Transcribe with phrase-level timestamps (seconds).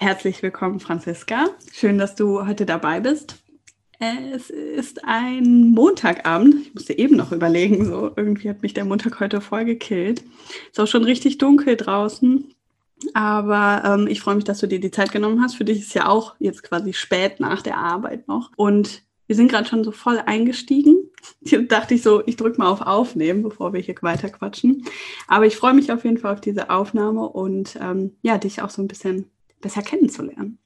[0.00, 1.46] Herzlich willkommen, Franziska.
[1.72, 3.34] Schön, dass du heute dabei bist.
[3.98, 6.54] Es ist ein Montagabend.
[6.62, 10.22] Ich musste eben noch überlegen, so irgendwie hat mich der Montag heute voll gekillt.
[10.70, 12.54] Ist auch schon richtig dunkel draußen.
[13.12, 15.56] Aber ähm, ich freue mich, dass du dir die Zeit genommen hast.
[15.56, 18.52] Für dich ist ja auch jetzt quasi spät nach der Arbeit noch.
[18.54, 21.10] Und wir sind gerade schon so voll eingestiegen.
[21.44, 24.84] Hier dachte ich so, ich drücke mal auf Aufnehmen, bevor wir hier weiter quatschen.
[25.26, 28.70] Aber ich freue mich auf jeden Fall auf diese Aufnahme und ähm, ja, dich auch
[28.70, 29.28] so ein bisschen
[29.60, 30.58] besser kennenzulernen.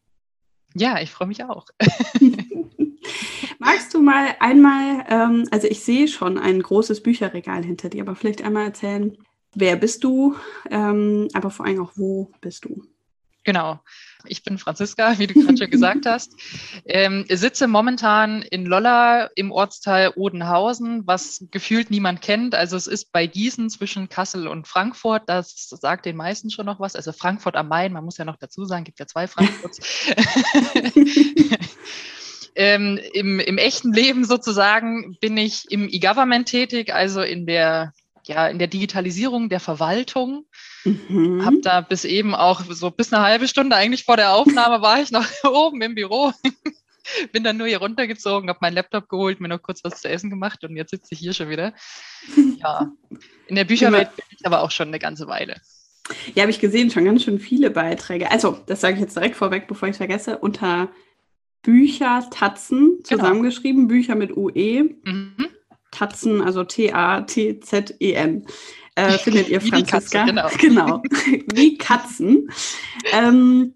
[0.75, 1.67] Ja, ich freue mich auch.
[3.59, 8.15] Magst du mal einmal, ähm, also ich sehe schon ein großes Bücherregal hinter dir, aber
[8.15, 9.17] vielleicht einmal erzählen,
[9.55, 10.35] wer bist du,
[10.71, 12.83] ähm, aber vor allem auch, wo bist du?
[13.45, 13.81] Genau.
[14.25, 16.33] Ich bin Franziska, wie du gerade schon gesagt hast.
[16.85, 22.55] Ähm, sitze momentan in Lolla im Ortsteil Odenhausen, was gefühlt niemand kennt.
[22.55, 25.23] Also es ist bei Gießen zwischen Kassel und Frankfurt.
[25.27, 26.95] Das sagt den meisten schon noch was.
[26.95, 29.81] Also Frankfurt am Main, man muss ja noch dazu sagen, gibt ja zwei Frankfurts.
[32.55, 37.93] ähm, im, Im echten Leben sozusagen bin ich im E-Government tätig, also in der,
[38.25, 40.47] ja, in der Digitalisierung der Verwaltung.
[40.85, 41.45] Mhm.
[41.45, 45.01] Hab da bis eben auch so bis eine halbe Stunde eigentlich vor der Aufnahme war
[45.01, 46.33] ich noch oben im Büro.
[47.33, 50.31] Bin dann nur hier runtergezogen, habe meinen Laptop geholt, mir noch kurz was zu essen
[50.31, 51.75] gemacht und jetzt sitze ich hier schon wieder.
[52.59, 52.93] Ja,
[53.49, 55.57] in der Bücherwelt bin ich aber auch schon eine ganze Weile.
[56.35, 58.31] Ja, habe ich gesehen, schon ganz schön viele Beiträge.
[58.31, 60.91] Also, das sage ich jetzt direkt vorweg, bevor ich es vergesse, unter
[61.63, 63.23] Bücher, Tatzen, genau.
[63.23, 63.89] zusammengeschrieben, genau.
[63.89, 64.95] Bücher mit UE.
[65.05, 65.49] Mhm.
[65.93, 68.47] Tatzen, also T-A-T-Z-E-N
[68.97, 70.25] äh, findet ihr Franziska.
[70.25, 70.49] Katze, genau.
[70.59, 71.03] genau.
[71.55, 72.51] Wie Katzen.
[73.13, 73.75] Ähm,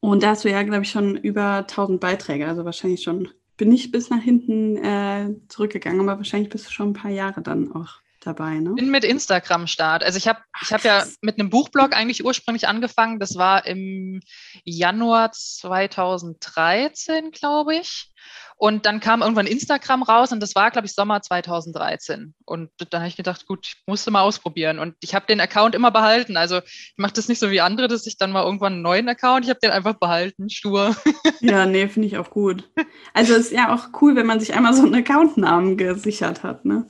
[0.00, 3.72] und da hast du ja, glaube ich, schon über 1000 Beiträge, also wahrscheinlich schon, bin
[3.72, 7.72] ich bis nach hinten äh, zurückgegangen, aber wahrscheinlich bist du schon ein paar Jahre dann
[7.72, 8.74] auch dabei, ne?
[8.74, 10.04] Bin mit Instagram Start.
[10.04, 13.18] Also ich habe ich habe ja mit einem Buchblog eigentlich ursprünglich angefangen.
[13.18, 14.20] Das war im
[14.64, 18.12] Januar 2013, glaube ich.
[18.58, 22.34] Und dann kam irgendwann Instagram raus und das war, glaube ich, Sommer 2013.
[22.44, 24.80] Und dann habe ich gedacht, gut, ich musste mal ausprobieren.
[24.80, 26.36] Und ich habe den Account immer behalten.
[26.36, 29.08] Also ich mache das nicht so wie andere, dass ich dann mal irgendwann einen neuen
[29.08, 30.94] Account, ich habe den einfach behalten, stur.
[31.40, 32.68] Ja, nee, finde ich auch gut.
[33.14, 36.64] Also es ist ja auch cool, wenn man sich einmal so einen Accountnamen gesichert hat,
[36.64, 36.86] ne?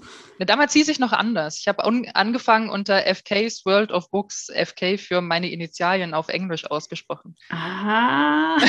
[0.47, 1.59] Damals hieß ich noch anders.
[1.59, 7.37] Ich habe angefangen unter FK's World of Books, FK für meine Initialien auf Englisch ausgesprochen.
[7.51, 8.59] Ah.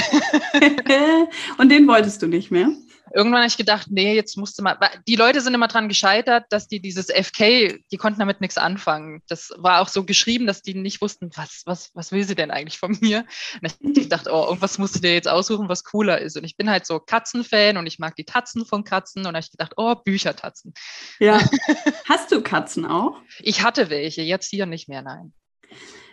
[1.57, 2.69] Und den wolltest du nicht mehr?
[3.13, 4.77] Irgendwann habe ich gedacht, nee, jetzt musste mal.
[5.07, 9.21] Die Leute sind immer dran gescheitert, dass die dieses FK, die konnten damit nichts anfangen.
[9.27, 12.51] Das war auch so geschrieben, dass die nicht wussten, was, was, was will sie denn
[12.51, 13.25] eigentlich von mir?
[13.61, 16.37] Und ich dachte, oh, irgendwas musst du dir jetzt aussuchen, was cooler ist.
[16.37, 19.19] Und ich bin halt so Katzenfan und ich mag die Tatzen von Katzen.
[19.19, 20.73] Und da habe ich gedacht, oh, Büchertatzen.
[21.19, 21.39] Ja.
[22.07, 23.17] Hast du Katzen auch?
[23.39, 25.33] Ich hatte welche, jetzt hier nicht mehr, nein.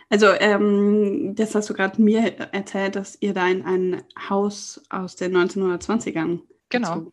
[0.09, 5.17] Also, ähm, das hast du gerade mir erzählt, dass ihr da in ein Haus aus
[5.17, 6.39] den 1920ern
[6.69, 7.11] Genau.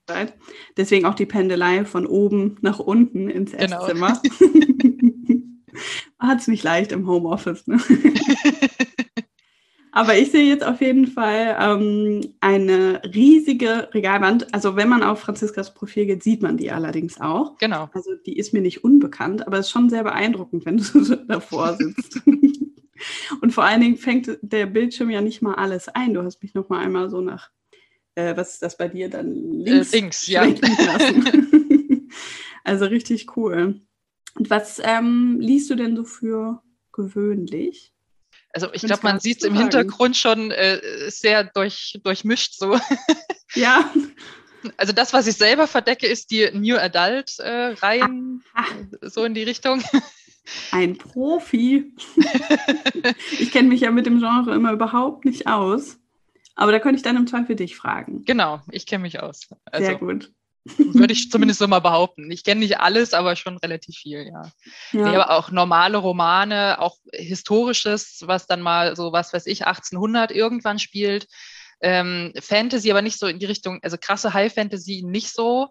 [0.77, 3.83] Deswegen auch die Pendelei von oben nach unten ins genau.
[3.83, 4.21] Esszimmer.
[6.19, 7.67] Hat es nicht leicht im Homeoffice.
[7.67, 7.79] Ne?
[9.97, 14.53] Aber ich sehe jetzt auf jeden Fall ähm, eine riesige Regalwand.
[14.53, 17.57] Also wenn man auf Franziskas Profil geht, sieht man die allerdings auch.
[17.59, 17.89] Genau.
[17.93, 21.15] Also die ist mir nicht unbekannt, aber es ist schon sehr beeindruckend, wenn du so
[21.29, 22.21] davor sitzt.
[23.41, 26.13] Und vor allen Dingen fängt der Bildschirm ja nicht mal alles ein.
[26.13, 27.51] Du hast mich noch mal einmal so nach
[28.15, 29.93] äh, was ist das bei dir dann links?
[29.93, 30.43] Äh, links, ja.
[32.65, 33.81] also richtig cool.
[34.35, 36.63] Und was ähm, liest du denn so für
[36.93, 37.93] gewöhnlich?
[38.53, 42.79] Also ich glaube, man sieht es im Hintergrund schon äh, sehr durch, durchmischt so.
[43.57, 43.89] Ja.
[44.77, 49.09] Also das, was ich selber verdecke, ist die New Adult äh, Reihen, ah, ah.
[49.09, 49.81] so in die Richtung.
[50.73, 51.95] Ein Profi.
[53.39, 55.99] ich kenne mich ja mit dem Genre immer überhaupt nicht aus.
[56.57, 58.25] Aber da könnte ich dann im Zweifel dich fragen.
[58.25, 59.49] Genau, ich kenne mich aus.
[59.65, 60.33] Also, Sehr gut.
[60.79, 62.31] Würde ich zumindest so mal behaupten.
[62.31, 64.43] Ich kenne nicht alles, aber schon relativ viel, ja.
[64.93, 65.11] ja.
[65.11, 70.33] Nee, aber auch normale Romane, auch historisches, was dann mal so, was weiß ich, 1800
[70.33, 71.27] irgendwann spielt.
[71.81, 75.69] Ähm, Fantasy, aber nicht so in die Richtung, also krasse High Fantasy nicht so,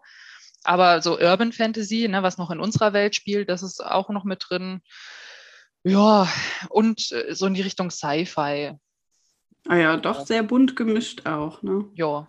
[0.64, 4.26] aber so Urban Fantasy, ne, was noch in unserer Welt spielt, das ist auch noch
[4.26, 4.82] mit drin.
[5.84, 6.32] Ja,
[6.70, 8.74] und äh, so in die Richtung Sci-Fi
[9.68, 11.86] Ah ja, doch sehr bunt gemischt auch, ne?
[11.96, 12.28] Ja.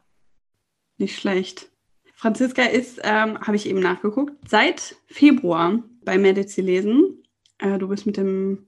[0.99, 1.71] Nicht schlecht.
[2.15, 7.23] Franziska ist, ähm, habe ich eben nachgeguckt, seit Februar bei Medici lesen.
[7.59, 8.67] Äh, du bist mit dem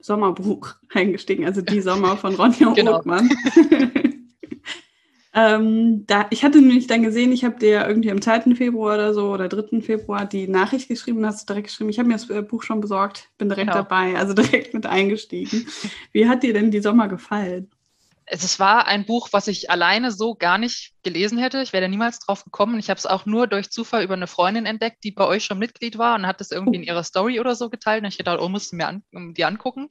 [0.00, 2.98] Sommerbuch eingestiegen, also die Sommer von Ronja genau.
[2.98, 3.28] Othmann.
[5.34, 8.54] ähm, da, ich hatte nämlich dann gesehen, ich habe dir irgendwie am 2.
[8.54, 9.82] Februar oder so oder 3.
[9.82, 12.80] Februar die Nachricht geschrieben, hast du direkt geschrieben, ich habe mir das äh, Buch schon
[12.80, 13.82] besorgt, bin direkt genau.
[13.82, 15.66] dabei, also direkt mit eingestiegen.
[16.12, 17.70] Wie hat dir denn die Sommer gefallen?
[18.30, 21.62] Es war ein Buch, was ich alleine so gar nicht gelesen hätte.
[21.62, 22.78] Ich wäre niemals drauf gekommen.
[22.78, 25.58] Ich habe es auch nur durch Zufall über eine Freundin entdeckt, die bei euch schon
[25.58, 28.02] Mitglied war und hat es irgendwie in ihrer Story oder so geteilt.
[28.02, 29.88] Und ich dachte, oh, musst du mir an, die angucken.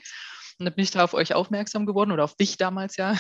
[0.60, 3.16] Und dann bin ich da auf euch aufmerksam geworden oder auf dich damals ja.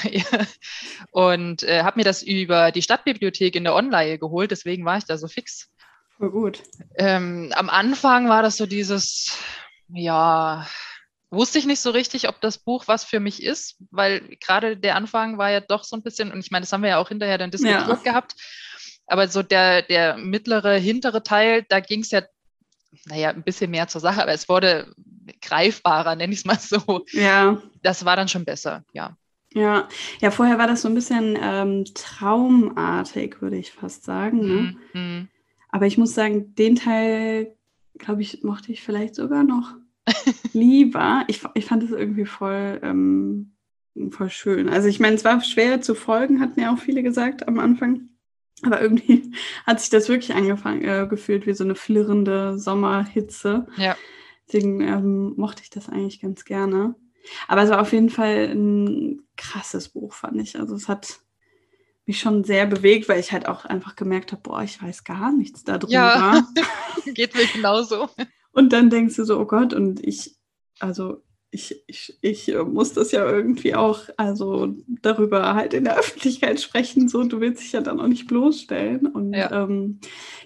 [1.11, 4.51] und äh, habe mir das über die Stadtbibliothek in der Online geholt.
[4.51, 5.69] Deswegen war ich da so fix.
[6.17, 6.63] Voll gut.
[6.95, 9.37] Ähm, am Anfang war das so dieses,
[9.89, 10.65] ja,
[11.29, 14.95] wusste ich nicht so richtig, ob das Buch was für mich ist, weil gerade der
[14.95, 17.09] Anfang war ja doch so ein bisschen, und ich meine, das haben wir ja auch
[17.09, 17.95] hinterher dann diskutiert ja.
[17.95, 18.35] gehabt,
[19.07, 22.21] aber so der, der mittlere, hintere Teil, da ging es ja,
[23.05, 24.93] naja, ein bisschen mehr zur Sache, aber es wurde
[25.41, 27.05] greifbarer, nenne ich es mal so.
[27.11, 27.61] Ja.
[27.81, 29.17] Das war dann schon besser, ja.
[29.53, 29.87] Ja,
[30.19, 34.39] ja, vorher war das so ein bisschen ähm, traumartig, würde ich fast sagen.
[34.39, 34.75] Ne?
[34.93, 35.27] Mhm.
[35.69, 37.55] Aber ich muss sagen, den Teil,
[37.97, 39.73] glaube ich, mochte ich vielleicht sogar noch
[40.53, 41.23] lieber.
[41.27, 43.53] Ich, ich fand es irgendwie voll, ähm,
[44.11, 44.69] voll schön.
[44.69, 48.09] Also ich meine, es war schwer zu folgen, hatten ja auch viele gesagt am Anfang.
[48.63, 49.31] Aber irgendwie
[49.65, 53.67] hat sich das wirklich angefangen, äh, gefühlt wie so eine flirrende Sommerhitze.
[53.77, 53.95] Ja.
[54.47, 56.95] Deswegen ähm, mochte ich das eigentlich ganz gerne.
[57.47, 60.57] Aber es war auf jeden Fall ein krasses Buch, fand ich.
[60.59, 61.19] Also es hat
[62.05, 65.31] mich schon sehr bewegt, weil ich halt auch einfach gemerkt habe, boah, ich weiß gar
[65.33, 65.91] nichts darüber.
[65.91, 66.47] Ja,
[67.13, 68.09] geht mir genauso.
[68.57, 70.35] Und dann denkst du so, oh Gott, und ich,
[70.79, 71.21] also
[71.51, 74.73] ich, ich, ich muss das ja irgendwie auch, also
[75.03, 79.05] darüber halt in der Öffentlichkeit sprechen, so, du willst dich ja dann auch nicht bloßstellen.
[79.05, 79.99] Und ja, ähm,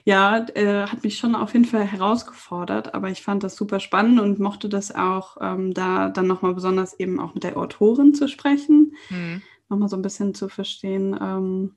[0.04, 4.20] ja äh, hat mich schon auf jeden Fall herausgefordert, aber ich fand das super spannend
[4.20, 8.28] und mochte das auch, ähm, da dann nochmal besonders eben auch mit der Autorin zu
[8.28, 9.42] sprechen, mhm.
[9.70, 11.76] nochmal so ein bisschen zu verstehen, ähm,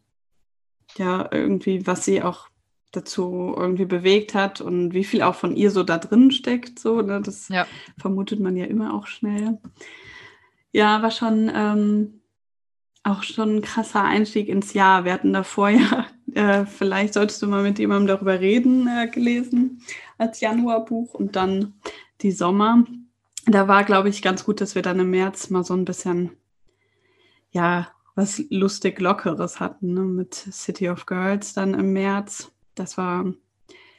[0.97, 2.49] ja, irgendwie, was sie auch
[2.97, 6.79] dazu irgendwie bewegt hat und wie viel auch von ihr so da drin steckt.
[6.79, 7.21] So, ne?
[7.21, 7.67] Das ja.
[7.99, 9.59] vermutet man ja immer auch schnell.
[10.73, 12.21] Ja, war schon ähm,
[13.05, 15.05] auch schon ein krasser Einstieg ins Jahr.
[15.05, 19.83] Wir hatten davor ja, äh, vielleicht solltest du mal mit jemandem darüber reden, äh, gelesen
[20.19, 21.75] als Januarbuch und dann
[22.23, 22.85] die Sommer.
[23.47, 26.31] Da war, glaube ich, ganz gut, dass wir dann im März mal so ein bisschen,
[27.51, 30.01] ja, was lustig Lockeres hatten, ne?
[30.01, 33.33] mit City of Girls dann im März das war,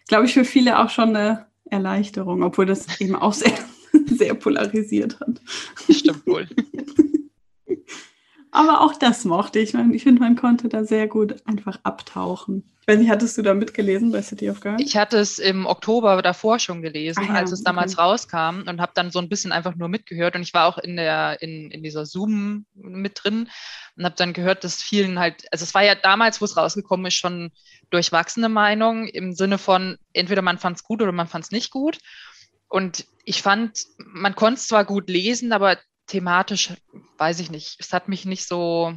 [0.07, 3.53] glaube ich, für viele auch schon eine Erleichterung, obwohl das eben auch sehr,
[4.07, 5.41] sehr polarisiert hat.
[5.89, 6.47] Stimmt wohl.
[8.55, 9.73] Aber auch das mochte ich.
[9.73, 12.63] Ich finde, man konnte da sehr gut einfach abtauchen.
[12.79, 14.81] Ich weiß nicht, hattest du da mitgelesen bei City of Girls?
[14.81, 18.03] Ich hatte es im Oktober davor schon gelesen, ah, als es damals okay.
[18.03, 20.37] rauskam und habe dann so ein bisschen einfach nur mitgehört.
[20.37, 23.49] Und ich war auch in, der, in, in dieser Zoom mit drin
[23.97, 27.07] und habe dann gehört, dass vielen halt, also es war ja damals, wo es rausgekommen
[27.07, 27.51] ist, schon
[27.89, 31.71] durchwachsene Meinung im Sinne von, entweder man fand es gut oder man fand es nicht
[31.71, 31.97] gut.
[32.69, 36.71] Und ich fand, man konnte es zwar gut lesen, aber thematisch,
[37.17, 38.93] weiß ich nicht, es hat mich nicht so,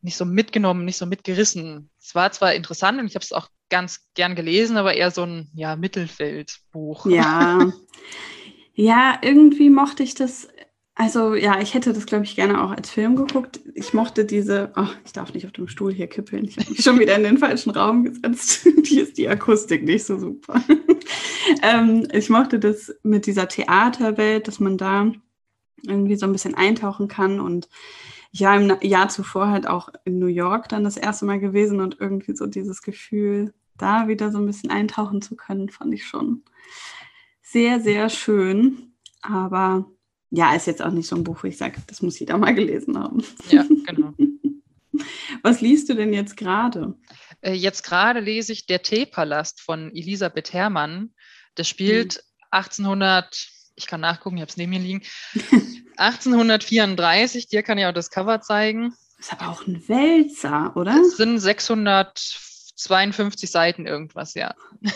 [0.00, 1.90] nicht so mitgenommen, nicht so mitgerissen.
[2.00, 5.22] Es war zwar interessant und ich habe es auch ganz gern gelesen, aber eher so
[5.22, 7.06] ein ja, Mittelfeldbuch.
[7.06, 7.72] Ja.
[8.74, 10.48] ja, irgendwie mochte ich das.
[10.94, 13.60] Also ja, ich hätte das, glaube ich, gerne auch als Film geguckt.
[13.74, 16.44] Ich mochte diese, oh, ich darf nicht auf dem Stuhl hier kippeln.
[16.44, 18.66] Ich habe mich schon wieder in den falschen Raum gesetzt.
[18.84, 20.60] Hier ist die Akustik nicht so super.
[21.62, 25.12] ähm, ich mochte das mit dieser Theaterwelt, dass man da
[25.82, 27.40] irgendwie so ein bisschen eintauchen kann.
[27.40, 27.68] Und
[28.32, 31.80] ich war im Jahr zuvor halt auch in New York dann das erste Mal gewesen
[31.80, 36.04] und irgendwie so dieses Gefühl, da wieder so ein bisschen eintauchen zu können, fand ich
[36.04, 36.42] schon
[37.42, 38.92] sehr, sehr schön.
[39.22, 39.90] Aber
[40.30, 42.54] ja, ist jetzt auch nicht so ein Buch, wo ich sage, das muss jeder mal
[42.54, 43.24] gelesen haben.
[43.50, 44.12] Ja, genau.
[45.42, 46.94] Was liest du denn jetzt gerade?
[47.40, 51.14] Äh, jetzt gerade lese ich Der Teepalast von Elisabeth Herrmann.
[51.54, 52.22] Das spielt hm.
[52.50, 55.02] 1800 ich kann nachgucken, ich habe es neben mir liegen.
[55.96, 58.94] 1834, dir kann ich auch das Cover zeigen.
[59.16, 60.96] Das ist aber auch ein Wälzer, oder?
[60.96, 64.54] Das sind 652 Seiten irgendwas, ja.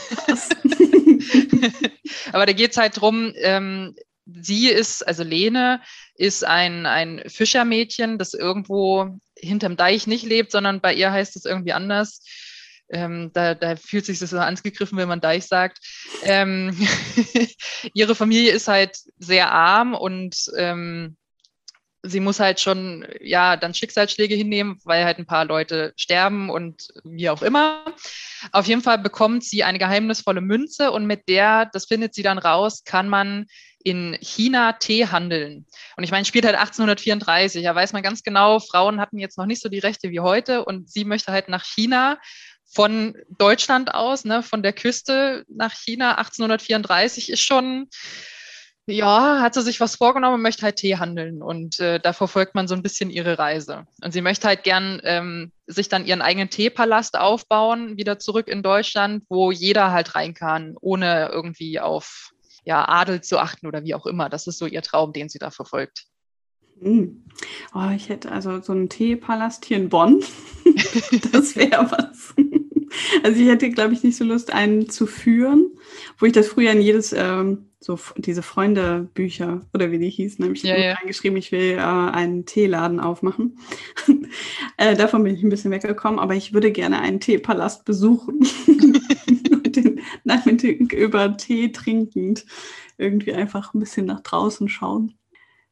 [2.33, 3.95] aber da geht es halt drum, ähm,
[4.27, 5.81] sie ist, also Lene,
[6.15, 11.45] ist ein, ein Fischermädchen, das irgendwo hinterm Deich nicht lebt, sondern bei ihr heißt es
[11.45, 12.23] irgendwie anders
[12.93, 15.79] ähm, da, da, fühlt sich das so angegriffen, wenn man Deich sagt.
[16.23, 16.77] Ähm,
[17.95, 21.17] ihre Familie ist halt sehr arm und ähm,
[22.03, 26.89] sie muss halt schon, ja, dann Schicksalsschläge hinnehmen, weil halt ein paar Leute sterben und
[27.05, 27.85] wie auch immer.
[28.51, 32.39] Auf jeden Fall bekommt sie eine geheimnisvolle Münze und mit der, das findet sie dann
[32.39, 33.47] raus, kann man
[33.85, 35.67] in China Tee handeln.
[35.97, 37.65] Und ich meine, spielt halt 1834.
[37.65, 40.65] Da weiß man ganz genau, Frauen hatten jetzt noch nicht so die Rechte wie heute
[40.65, 42.19] und sie möchte halt nach China
[42.73, 47.89] von Deutschland aus, ne, von der Küste nach China 1834 ist schon,
[48.87, 51.43] ja, hat sie sich was vorgenommen und möchte halt Tee handeln.
[51.43, 53.87] Und äh, da verfolgt man so ein bisschen ihre Reise.
[54.03, 58.63] Und sie möchte halt gern ähm, sich dann ihren eigenen Teepalast aufbauen, wieder zurück in
[58.63, 62.31] Deutschland, wo jeder halt rein kann, ohne irgendwie auf
[62.65, 64.31] ja, Adel zu achten oder wie auch immer.
[64.31, 66.07] Das ist so ihr Traum, den sie da verfolgt.
[66.81, 67.25] Hm.
[67.75, 70.25] Oh, ich hätte also so einen Teepalast hier in Bonn.
[71.33, 72.35] das wäre was.
[73.23, 75.71] Also ich hätte, glaube ich, nicht so Lust, einen zu führen,
[76.19, 80.55] wo ich das früher in jedes, ähm, so diese Freunde-Bücher oder wie die hießen, habe
[80.55, 80.95] ich ja, ja.
[80.95, 83.59] reingeschrieben, ich will äh, einen Teeladen aufmachen.
[84.77, 88.47] äh, davon bin ich ein bisschen weggekommen, aber ich würde gerne einen Teepalast besuchen.
[89.51, 92.45] Und den Nachmittag über Tee trinkend
[92.99, 95.15] irgendwie einfach ein bisschen nach draußen schauen.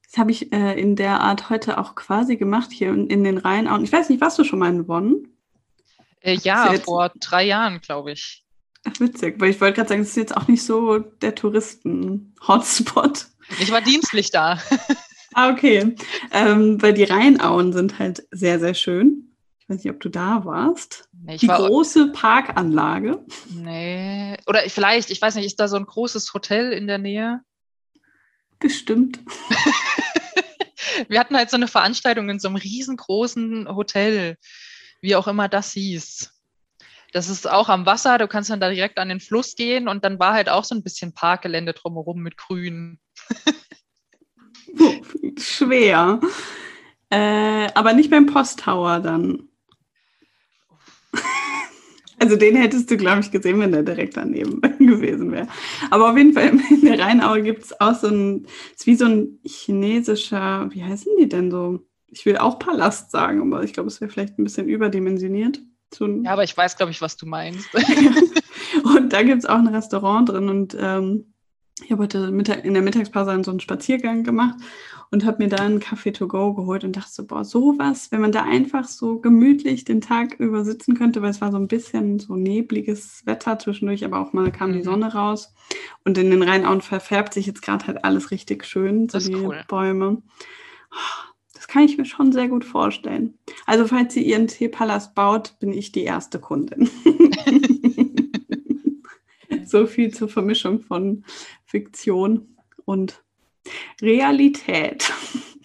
[0.05, 3.39] Das habe ich äh, in der Art heute auch quasi gemacht, hier in, in den
[3.39, 3.85] Rheinauen.
[3.85, 5.29] Ich weiß nicht, warst du schon mal in Bonn?
[6.21, 8.45] Äh, ja, vor drei Jahren, glaube ich.
[8.85, 13.27] Ach, witzig, weil ich wollte gerade sagen, es ist jetzt auch nicht so der Touristen-Hotspot.
[13.61, 14.59] Ich war dienstlich da.
[15.35, 15.95] ah, okay.
[16.31, 19.35] Ähm, weil die Rheinauen sind halt sehr, sehr schön.
[19.59, 21.09] Ich weiß nicht, ob du da warst.
[21.13, 23.25] Nee, die war, große Parkanlage.
[23.51, 24.37] Nee.
[24.47, 27.43] Oder vielleicht, ich weiß nicht, ist da so ein großes Hotel in der Nähe?
[28.59, 29.21] Bestimmt.
[31.09, 34.37] Wir hatten halt so eine Veranstaltung in so einem riesengroßen Hotel
[35.01, 36.33] wie auch immer das hieß.
[37.13, 40.05] Das ist auch am Wasser, du kannst dann da direkt an den Fluss gehen und
[40.05, 43.01] dann war halt auch so ein bisschen Parkgelände drumherum mit Grün.
[45.39, 46.21] Schwer.
[47.11, 49.49] Äh, aber nicht beim Posttower dann.
[52.23, 55.49] Also den hättest du, glaube ich, gesehen, wenn der direkt daneben gewesen wäre.
[55.91, 59.07] Aber auf jeden Fall in der Rheinaue gibt es auch so ein, ist wie so
[59.07, 61.81] ein chinesischer, wie heißen die denn so?
[62.11, 65.61] Ich will auch Palast sagen, aber ich glaube, es wäre vielleicht ein bisschen überdimensioniert.
[65.93, 67.69] So ja, aber ich weiß, glaube ich, was du meinst.
[68.85, 71.33] und da gibt es auch ein Restaurant drin und ähm,
[71.83, 74.57] ich habe heute Mittag, in der Mittagspause so einen Spaziergang gemacht
[75.11, 78.21] und habe mir da einen Kaffee to go geholt und dachte so, boah, sowas, wenn
[78.21, 81.69] man da einfach so gemütlich den Tag über sitzen könnte, weil es war so ein
[81.69, 84.85] bisschen so nebliges Wetter zwischendurch, aber auch mal kam die mhm.
[84.85, 85.53] Sonne raus
[86.05, 89.65] und in den Rheinauen verfärbt sich jetzt gerade halt alles richtig schön, so die cool.
[89.67, 90.23] Bäume.
[90.93, 91.30] Oh,
[91.71, 93.39] kann ich mir schon sehr gut vorstellen.
[93.65, 96.91] Also falls sie ihren Teepalast baut, bin ich die erste Kundin.
[99.65, 101.25] so viel zur Vermischung von
[101.65, 103.23] Fiktion und
[104.03, 105.13] Realität.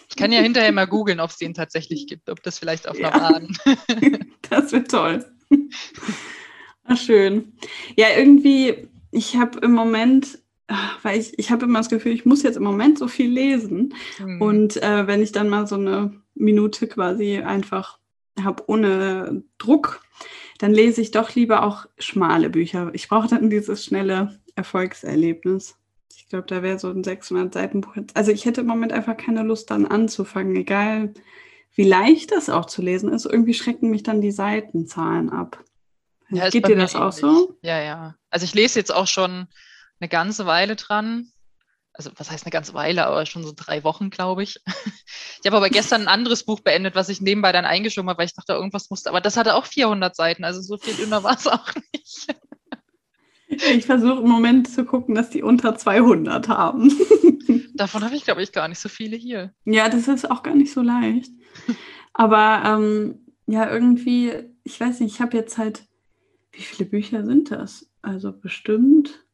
[0.07, 3.00] Ich kann ja hinterher mal googeln, ob es den tatsächlich gibt, ob das vielleicht auf
[3.00, 3.09] ja.
[3.09, 3.57] Bahn.
[4.50, 5.25] das wird toll.
[6.83, 7.53] Ach, schön.
[7.97, 10.38] Ja, irgendwie, ich habe im Moment
[11.03, 13.93] weil ich, ich habe immer das Gefühl, ich muss jetzt im Moment so viel lesen.
[14.19, 14.41] Mhm.
[14.41, 18.00] Und äh, wenn ich dann mal so eine Minute quasi einfach
[18.41, 20.01] habe ohne Druck,
[20.57, 22.89] dann lese ich doch lieber auch schmale Bücher.
[22.93, 25.75] Ich brauche dann dieses schnelle Erfolgserlebnis.
[26.15, 27.95] Ich glaube, da wäre so ein 600 Seiten Buch.
[28.13, 31.13] Also ich hätte im Moment einfach keine Lust dann anzufangen, egal
[31.75, 33.25] wie leicht das auch zu lesen ist.
[33.25, 35.63] Irgendwie schrecken mich dann die Seitenzahlen ab.
[36.29, 37.57] Ja, Geht dir das auch so?
[37.62, 38.15] Ja, ja.
[38.29, 39.48] Also ich lese jetzt auch schon
[40.05, 41.31] eine ganze Weile dran.
[41.93, 44.59] Also was heißt eine ganze Weile, aber schon so drei Wochen, glaube ich.
[45.41, 48.25] Ich habe aber gestern ein anderes Buch beendet, was ich nebenbei dann eingeschoben habe, weil
[48.25, 49.09] ich dachte, irgendwas musste.
[49.09, 52.27] Aber das hatte auch 400 Seiten, also so viel dünner war es auch nicht.
[53.47, 56.91] Ich versuche im Moment zu gucken, dass die unter 200 haben.
[57.75, 59.53] Davon habe ich, glaube ich, gar nicht so viele hier.
[59.65, 61.29] Ja, das ist auch gar nicht so leicht.
[62.13, 64.33] Aber ähm, ja, irgendwie,
[64.63, 65.83] ich weiß nicht, ich habe jetzt halt,
[66.53, 67.88] wie viele Bücher sind das?
[68.01, 69.25] Also bestimmt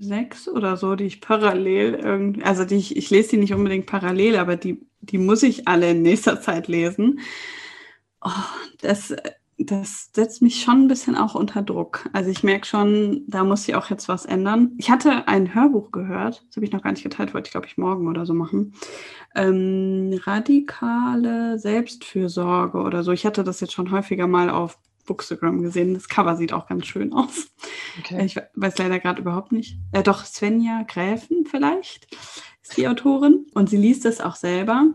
[0.00, 3.86] sechs oder so, die ich parallel irgendwie, also die ich, ich lese die nicht unbedingt
[3.86, 7.20] parallel, aber die, die muss ich alle in nächster Zeit lesen.
[8.22, 8.30] Oh,
[8.80, 9.14] das,
[9.58, 12.08] das setzt mich schon ein bisschen auch unter Druck.
[12.14, 14.72] Also ich merke schon, da muss ich auch jetzt was ändern.
[14.78, 17.66] Ich hatte ein Hörbuch gehört, das habe ich noch gar nicht geteilt, wollte ich glaube
[17.66, 18.74] ich morgen oder so machen.
[19.34, 23.12] Ähm, radikale Selbstfürsorge oder so.
[23.12, 24.78] Ich hatte das jetzt schon häufiger mal auf
[25.10, 25.94] Bookstagram gesehen.
[25.94, 27.48] Das Cover sieht auch ganz schön aus.
[27.98, 28.24] Okay.
[28.24, 29.76] Ich weiß leider gerade überhaupt nicht.
[29.90, 32.06] Äh, doch, Svenja Gräfen vielleicht
[32.62, 33.46] ist die Autorin.
[33.52, 34.86] Und sie liest es auch selber.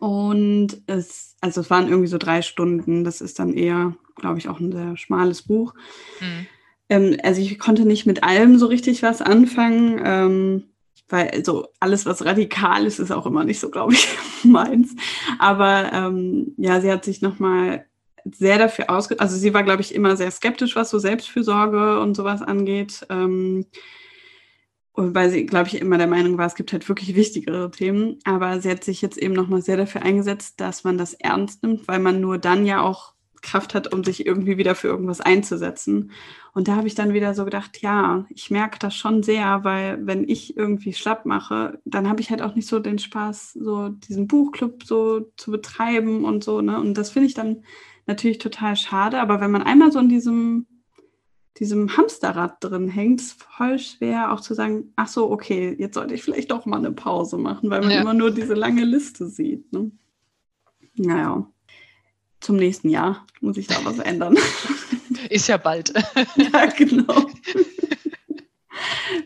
[0.00, 3.04] Und es, also es waren irgendwie so drei Stunden.
[3.04, 5.74] Das ist dann eher, glaube ich, auch ein sehr schmales Buch.
[6.20, 6.46] Mhm.
[6.88, 10.00] Ähm, also ich konnte nicht mit allem so richtig was anfangen.
[10.04, 10.64] Ähm,
[11.08, 14.08] weil so alles, was radikal ist, ist auch immer nicht so, glaube ich,
[14.42, 14.96] meins.
[15.38, 17.86] Aber ähm, ja, sie hat sich nochmal
[18.32, 19.18] sehr dafür ausge...
[19.20, 23.06] Also sie war, glaube ich, immer sehr skeptisch, was so Selbstfürsorge und sowas angeht.
[23.10, 23.66] Ähm,
[24.94, 28.18] weil sie, glaube ich, immer der Meinung war, es gibt halt wirklich wichtigere Themen.
[28.24, 31.88] Aber sie hat sich jetzt eben nochmal sehr dafür eingesetzt, dass man das ernst nimmt,
[31.88, 36.12] weil man nur dann ja auch Kraft hat, um sich irgendwie wieder für irgendwas einzusetzen.
[36.52, 40.04] Und da habe ich dann wieder so gedacht, ja, ich merke das schon sehr, weil
[40.06, 43.88] wenn ich irgendwie schlapp mache, dann habe ich halt auch nicht so den Spaß, so
[43.88, 46.60] diesen Buchclub so zu betreiben und so.
[46.60, 46.78] Ne?
[46.78, 47.64] Und das finde ich dann
[48.06, 49.20] natürlich total schade.
[49.20, 50.66] Aber wenn man einmal so in diesem,
[51.58, 56.14] diesem Hamsterrad drin hängt, ist voll schwer auch zu sagen, ach so, okay, jetzt sollte
[56.14, 58.00] ich vielleicht doch mal eine Pause machen, weil man ja.
[58.00, 59.72] immer nur diese lange Liste sieht.
[59.72, 59.90] Ne?
[60.96, 61.46] Naja
[62.40, 64.36] zum nächsten Jahr muss ich da was ändern.
[65.30, 65.92] Ist ja bald.
[66.36, 67.26] ja, genau.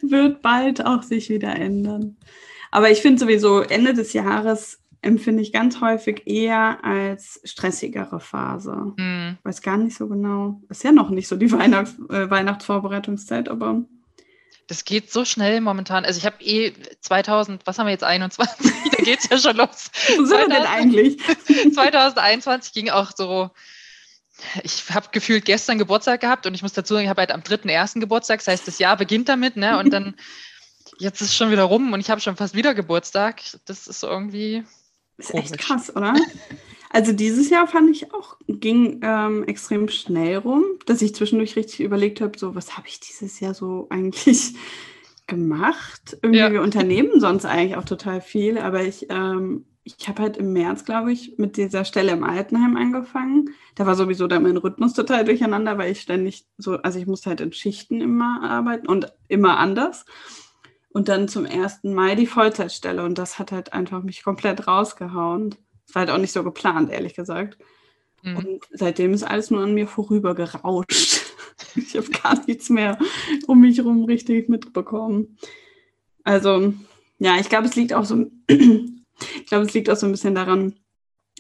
[0.03, 2.17] Wird bald auch sich wieder ändern.
[2.71, 8.95] Aber ich finde sowieso, Ende des Jahres empfinde ich ganz häufig eher als stressigere Phase.
[8.97, 9.39] Mm.
[9.43, 10.61] Weiß gar nicht so genau.
[10.69, 13.83] Ist ja noch nicht so die Weihnachts äh, Weihnachtsvorbereitungszeit, aber
[14.67, 16.05] das geht so schnell momentan.
[16.05, 18.73] Also ich habe eh 2000, was haben wir jetzt, 21?
[18.97, 19.91] da geht es ja schon los.
[20.17, 21.19] Wo sind wir denn eigentlich?
[21.75, 23.51] 2021 ging auch so,
[24.63, 27.43] ich habe gefühlt gestern Geburtstag gehabt und ich muss dazu sagen, ich habe halt am
[27.43, 28.01] 3.1.
[28.01, 29.79] Geburtstag, das heißt, das Jahr beginnt damit, ne?
[29.79, 30.15] Und dann,
[30.99, 33.43] jetzt ist es schon wieder rum und ich habe schon fast wieder Geburtstag.
[33.67, 34.65] Das ist irgendwie.
[35.17, 36.15] Das ist echt krass, oder?
[36.95, 41.81] Also dieses Jahr fand ich auch, ging ähm, extrem schnell rum, dass ich zwischendurch richtig
[41.81, 44.55] überlegt habe, so, was habe ich dieses Jahr so eigentlich
[45.27, 46.17] gemacht?
[46.23, 46.53] Irgendwie ja.
[46.53, 50.85] wir unternehmen sonst eigentlich auch total viel, aber ich, ähm, ich habe halt im März,
[50.85, 53.51] glaube ich, mit dieser Stelle im Altenheim angefangen.
[53.75, 57.29] Da war sowieso dann mein Rhythmus total durcheinander, weil ich ständig so, also ich musste
[57.29, 60.05] halt in Schichten immer arbeiten und immer anders.
[60.95, 61.81] Und dann zum 1.
[61.83, 65.51] Mai die Vollzeitstelle und das hat halt einfach mich komplett rausgehauen.
[65.51, 67.59] Das war halt auch nicht so geplant, ehrlich gesagt.
[68.23, 68.37] Mhm.
[68.37, 71.23] Und seitdem ist alles nur an mir vorüber gerauscht.
[71.75, 72.97] ich habe gar nichts mehr
[73.49, 75.37] um mich herum richtig mitbekommen.
[76.23, 76.73] Also,
[77.19, 80.37] ja, ich glaube, es liegt auch so, ich glaube, es liegt auch so ein bisschen
[80.37, 80.75] daran,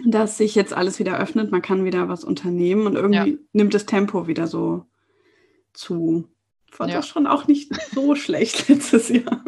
[0.05, 3.38] dass sich jetzt alles wieder öffnet, man kann wieder was unternehmen und irgendwie ja.
[3.53, 4.85] nimmt das Tempo wieder so
[5.75, 6.29] zu.
[6.75, 6.97] Fand ja.
[6.97, 9.45] das schon auch nicht so schlecht letztes Jahr.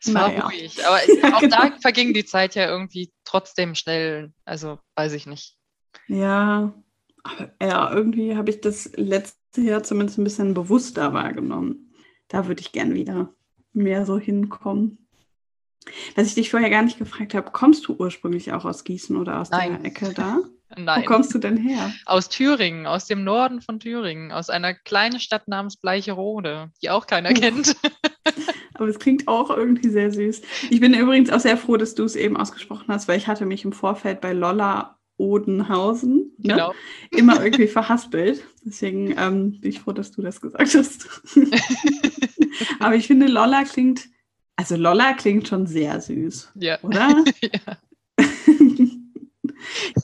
[0.00, 0.46] Es war naja.
[0.46, 0.78] ruhig.
[0.84, 0.96] Aber
[1.36, 1.56] auch genau.
[1.56, 4.32] da verging die Zeit ja irgendwie trotzdem schnell.
[4.44, 5.56] Also weiß ich nicht.
[6.06, 6.74] Ja,
[7.60, 11.94] ja, irgendwie habe ich das letzte Jahr zumindest ein bisschen bewusster wahrgenommen.
[12.28, 13.34] Da würde ich gern wieder
[13.72, 15.08] mehr so hinkommen.
[16.14, 19.40] Was ich dich vorher gar nicht gefragt habe, kommst du ursprünglich auch aus Gießen oder
[19.40, 19.72] aus Nein.
[19.72, 20.40] der Ecke da?
[20.76, 21.02] Nein.
[21.02, 21.92] Wo kommst du denn her?
[22.06, 27.06] Aus Thüringen, aus dem Norden von Thüringen, aus einer kleinen Stadt namens Bleicherode, die auch
[27.06, 27.76] keiner kennt.
[28.74, 30.42] Aber es klingt auch irgendwie sehr süß.
[30.70, 33.46] Ich bin übrigens auch sehr froh, dass du es eben ausgesprochen hast, weil ich hatte
[33.46, 36.74] mich im Vorfeld bei Lolla Odenhausen ne, genau.
[37.10, 38.42] immer irgendwie verhaspelt.
[38.64, 41.08] Deswegen ähm, bin ich froh, dass du das gesagt hast.
[42.80, 44.08] Aber ich finde, Lolla klingt,
[44.56, 46.52] also Lolla klingt schon sehr süß.
[46.56, 46.78] Ja.
[46.82, 47.24] Oder?
[47.42, 47.78] ja.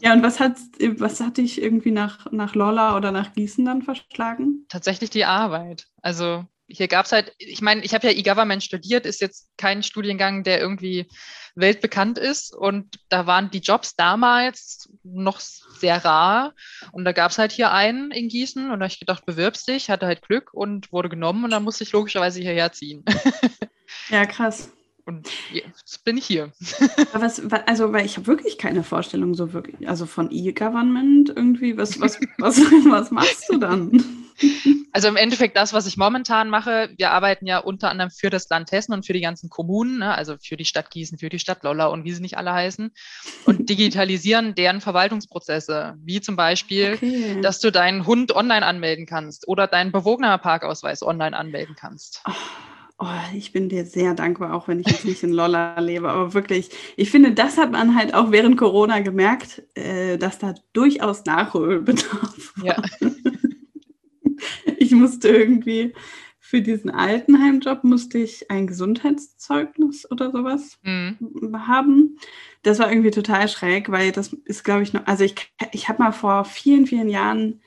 [0.00, 0.56] Ja, und was hat,
[0.98, 4.66] was hat dich irgendwie nach, nach Lolla oder nach Gießen dann verschlagen?
[4.68, 5.86] Tatsächlich die Arbeit.
[6.02, 9.82] Also hier gab es halt, ich meine, ich habe ja E-Government studiert, ist jetzt kein
[9.82, 11.06] Studiengang, der irgendwie
[11.54, 12.54] weltbekannt ist.
[12.54, 16.54] Und da waren die Jobs damals noch sehr rar.
[16.92, 19.68] Und da gab es halt hier einen in Gießen und da habe ich gedacht, bewirbst
[19.68, 23.04] dich, hatte halt Glück und wurde genommen und dann musste ich logischerweise hierher ziehen.
[24.08, 24.72] Ja, krass.
[25.04, 26.52] Und jetzt bin ich hier.
[27.12, 31.76] Was, also, weil ich habe wirklich keine Vorstellung so wirklich, also von E-Government irgendwie.
[31.76, 34.22] Was, was, was, was machst du dann?
[34.92, 38.48] Also im Endeffekt das, was ich momentan mache, wir arbeiten ja unter anderem für das
[38.48, 40.14] Land Hessen und für die ganzen Kommunen, ne?
[40.14, 42.92] also für die Stadt Gießen, für die Stadt Lolla und wie sie nicht alle heißen
[43.46, 47.40] und digitalisieren deren Verwaltungsprozesse, wie zum Beispiel, okay.
[47.40, 52.22] dass du deinen Hund online anmelden kannst oder deinen bewogener Parkausweis online anmelden kannst.
[52.26, 52.32] Oh.
[53.04, 56.08] Oh, ich bin dir sehr dankbar, auch wenn ich jetzt nicht in Lolla lebe.
[56.08, 60.54] Aber wirklich, ich finde, das hat man halt auch während Corona gemerkt, äh, dass da
[60.72, 62.64] durchaus Nachholbedarf war.
[62.64, 62.82] Ja.
[64.76, 65.94] Ich musste irgendwie
[66.38, 71.16] für diesen Altenheimjob musste ich ein Gesundheitszeugnis oder sowas mhm.
[71.66, 72.18] haben.
[72.62, 75.34] Das war irgendwie total schräg, weil das ist, glaube ich, noch, also ich,
[75.72, 77.62] ich habe mal vor vielen, vielen Jahren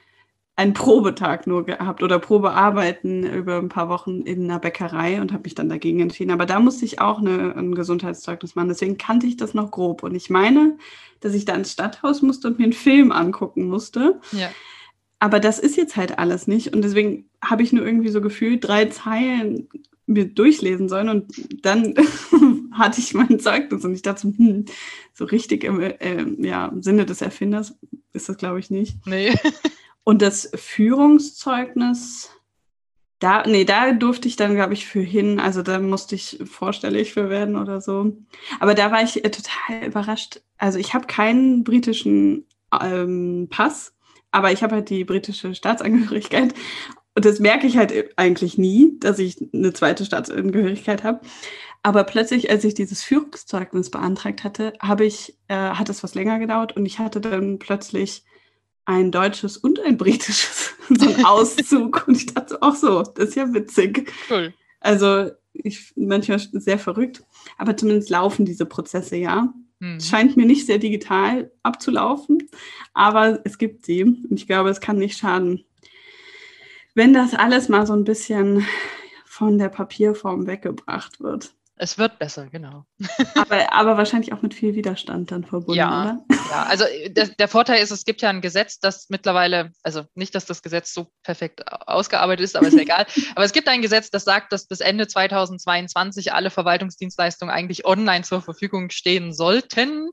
[0.57, 5.43] einen Probetag nur gehabt oder Probearbeiten über ein paar Wochen in einer Bäckerei und habe
[5.43, 6.31] mich dann dagegen entschieden.
[6.31, 8.69] Aber da musste ich auch eine, ein Gesundheitszeugnis machen.
[8.69, 10.03] Deswegen kannte ich das noch grob.
[10.03, 10.77] Und ich meine,
[11.19, 14.21] dass ich da ins Stadthaus musste und mir einen Film angucken musste.
[14.31, 14.49] Ja.
[15.19, 16.73] aber das ist jetzt halt alles nicht.
[16.73, 19.67] Und deswegen habe ich nur irgendwie so gefühlt drei Zeilen
[20.05, 21.09] mir durchlesen sollen.
[21.09, 21.95] Und dann
[22.71, 24.65] hatte ich mein Zeugnis und ich dachte, hm,
[25.13, 27.77] so richtig im äh, ja, Sinne des Erfinders
[28.13, 29.05] ist das, glaube ich, nicht.
[29.05, 29.33] Nee.
[30.05, 32.29] Und das Führungszeugnis,
[33.17, 35.39] da, nee, da durfte ich dann, glaube ich, für hin.
[35.39, 38.15] Also da musste ich vorstellig für werden oder so.
[38.59, 40.41] Aber da war ich äh, total überrascht.
[40.57, 42.45] Also ich habe keinen britischen
[42.79, 43.95] ähm, Pass,
[44.29, 46.53] aber ich habe halt die britische Staatsangehörigkeit.
[47.15, 51.21] Und das merke ich halt eigentlich nie, dass ich eine zweite Staatsangehörigkeit habe.
[51.81, 56.37] Aber plötzlich, als ich dieses Führungszeugnis beantragt hatte, habe ich, äh, hat es was länger
[56.37, 58.23] gedauert und ich hatte dann plötzlich
[58.85, 62.07] ein deutsches und ein britisches, so ein Auszug.
[62.07, 64.11] und ich dachte auch so, das ist ja witzig.
[64.29, 64.53] Cool.
[64.79, 67.23] Also ich manchmal sehr verrückt,
[67.57, 69.53] aber zumindest laufen diese Prozesse ja.
[69.81, 69.99] Hm.
[69.99, 72.49] Scheint mir nicht sehr digital abzulaufen,
[72.93, 75.65] aber es gibt sie und ich glaube, es kann nicht schaden.
[76.93, 78.65] Wenn das alles mal so ein bisschen
[79.25, 81.53] von der Papierform weggebracht wird.
[81.77, 82.85] Es wird besser, genau.
[83.35, 86.37] aber, aber wahrscheinlich auch mit viel Widerstand dann verbunden, ja, oder?
[86.49, 90.03] Ja, also äh, der, der, Vorteil ist, es gibt ja ein Gesetz, das mittlerweile, also
[90.15, 93.05] nicht, dass das Gesetz so perfekt ausgearbeitet ist, aber ist egal.
[93.35, 98.23] Aber es gibt ein Gesetz, das sagt, dass bis Ende 2022 alle Verwaltungsdienstleistungen eigentlich online
[98.23, 100.11] zur Verfügung stehen sollten.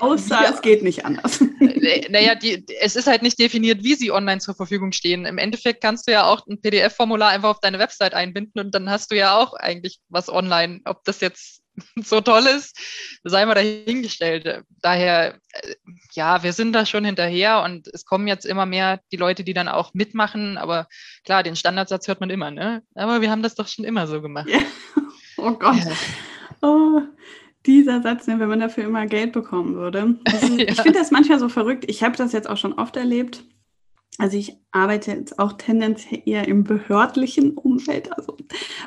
[0.00, 0.50] Außer ja.
[0.50, 1.40] es geht nicht anders.
[1.60, 5.24] Äh, naja, die, es ist halt nicht definiert, wie sie online zur Verfügung stehen.
[5.26, 8.88] Im Endeffekt kannst du ja auch ein PDF-Formular einfach auf deine Website einbinden und dann
[8.88, 10.80] hast du ja auch eigentlich was online.
[10.84, 11.62] Ob das jetzt
[12.04, 12.78] so toll ist,
[13.24, 14.64] sei mal dahingestellt.
[14.80, 15.74] Daher, äh,
[16.12, 19.54] ja, wir sind da schon hinterher und es kommen jetzt immer mehr die Leute, die
[19.54, 20.58] dann auch mitmachen.
[20.58, 20.86] Aber
[21.24, 22.82] klar, den Standardsatz hört man immer, ne?
[22.94, 24.48] Aber wir haben das doch schon immer so gemacht.
[24.48, 24.60] Ja.
[25.38, 25.78] Oh Gott.
[25.78, 25.96] Ja.
[26.60, 27.00] Oh
[27.66, 30.16] dieser Satz, wenn man dafür immer Geld bekommen würde.
[30.24, 30.68] Also, ja.
[30.68, 31.84] Ich finde das manchmal so verrückt.
[31.88, 33.44] Ich habe das jetzt auch schon oft erlebt.
[34.18, 38.12] Also ich arbeite jetzt auch tendenziell eher im behördlichen Umfeld.
[38.12, 38.36] Also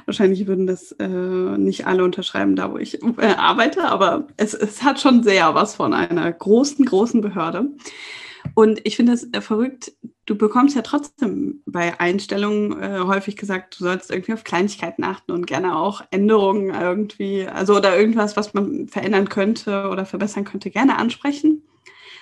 [0.05, 4.83] wahrscheinlich würden das äh, nicht alle unterschreiben, da wo ich äh, arbeite, aber es, es
[4.83, 7.69] hat schon sehr was von einer großen, großen Behörde.
[8.53, 9.93] Und ich finde das äh, verrückt.
[10.25, 15.31] Du bekommst ja trotzdem bei Einstellungen äh, häufig gesagt, du sollst irgendwie auf Kleinigkeiten achten
[15.31, 20.71] und gerne auch Änderungen irgendwie, also oder irgendwas, was man verändern könnte oder verbessern könnte,
[20.71, 21.61] gerne ansprechen.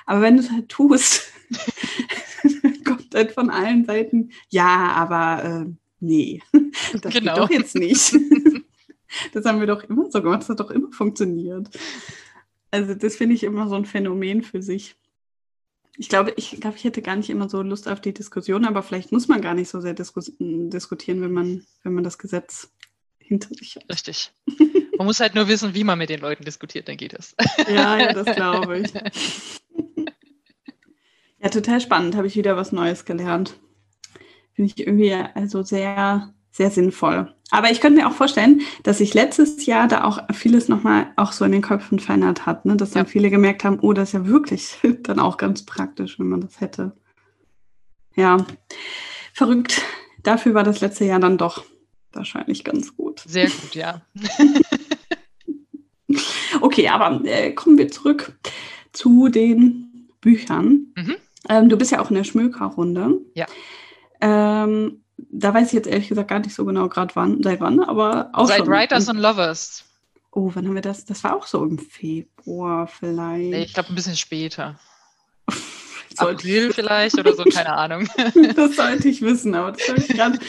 [0.06, 1.32] Aber wenn du es halt tust,
[2.86, 5.66] kommt halt von allen Seiten, ja, aber äh,
[6.02, 6.42] nee,
[7.02, 7.34] das genau.
[7.34, 8.18] geht doch jetzt nicht.
[9.34, 11.70] das haben wir doch immer so gemacht, das hat doch immer funktioniert.
[12.70, 14.98] Also das finde ich immer so ein Phänomen für sich.
[15.98, 18.82] Ich glaube, ich glaube, ich hätte gar nicht immer so Lust auf die Diskussion, aber
[18.82, 22.72] vielleicht muss man gar nicht so sehr diskus diskutieren, wenn man, wenn man das Gesetz
[23.20, 23.86] hinter sich hat.
[23.90, 24.32] Richtig.
[24.96, 27.36] Man muss halt nur wissen, wie man mit den Leuten diskutiert, dann geht es.
[27.68, 28.94] Ja, ja, das glaube ich.
[31.44, 33.60] Ja, total spannend, habe ich wieder was Neues gelernt.
[34.54, 37.36] Finde ich irgendwie also sehr, sehr sinnvoll.
[37.54, 41.32] Aber ich könnte mir auch vorstellen, dass sich letztes Jahr da auch vieles nochmal auch
[41.32, 42.76] so in den Köpfen verändert hat, ne?
[42.76, 43.10] dass dann ja.
[43.12, 46.62] viele gemerkt haben, oh, das ist ja wirklich dann auch ganz praktisch, wenn man das
[46.62, 46.94] hätte.
[48.16, 48.38] Ja,
[49.34, 49.84] verrückt.
[50.24, 51.64] Dafür war das letzte Jahr dann doch
[52.12, 53.20] wahrscheinlich ganz gut.
[53.20, 54.02] Sehr gut, ja.
[56.62, 58.36] okay, aber äh, kommen wir zurück
[58.94, 60.88] zu den Büchern.
[60.96, 61.16] Mhm.
[61.50, 63.20] Ähm, du bist ja auch in der Schmökerrunde.
[63.36, 63.46] Ja.
[64.22, 67.80] Ähm, da weiß ich jetzt ehrlich gesagt gar nicht so genau gerade wann, seit wann,
[67.82, 68.68] aber auch Seit.
[68.68, 69.86] Writers and Lovers.
[70.32, 71.06] Oh, wann haben wir das?
[71.06, 73.52] Das war auch so im Februar vielleicht.
[73.52, 74.80] Nee, ich glaube ein bisschen später.
[76.18, 78.08] April vielleicht oder so, keine Ahnung.
[78.56, 80.40] das sollte ich wissen, aber das habe ich gerade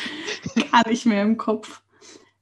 [0.70, 1.82] gar nicht mehr im Kopf.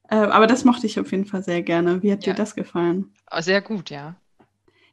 [0.08, 2.02] Äh, aber das mochte ich auf jeden Fall sehr gerne.
[2.02, 2.32] Wie hat ja.
[2.32, 3.12] dir das gefallen?
[3.40, 4.16] Sehr gut, ja.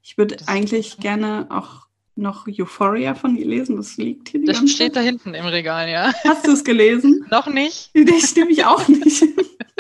[0.01, 1.88] Ich würde eigentlich gerne auch
[2.19, 3.77] noch Euphoria von ihr lesen?
[3.77, 4.41] Das liegt hier.
[4.41, 6.11] Die das steht da hinten im Regal, ja.
[6.25, 7.25] Hast du es gelesen?
[7.31, 7.91] noch nicht.
[8.05, 9.23] Das stimme ich auch nicht.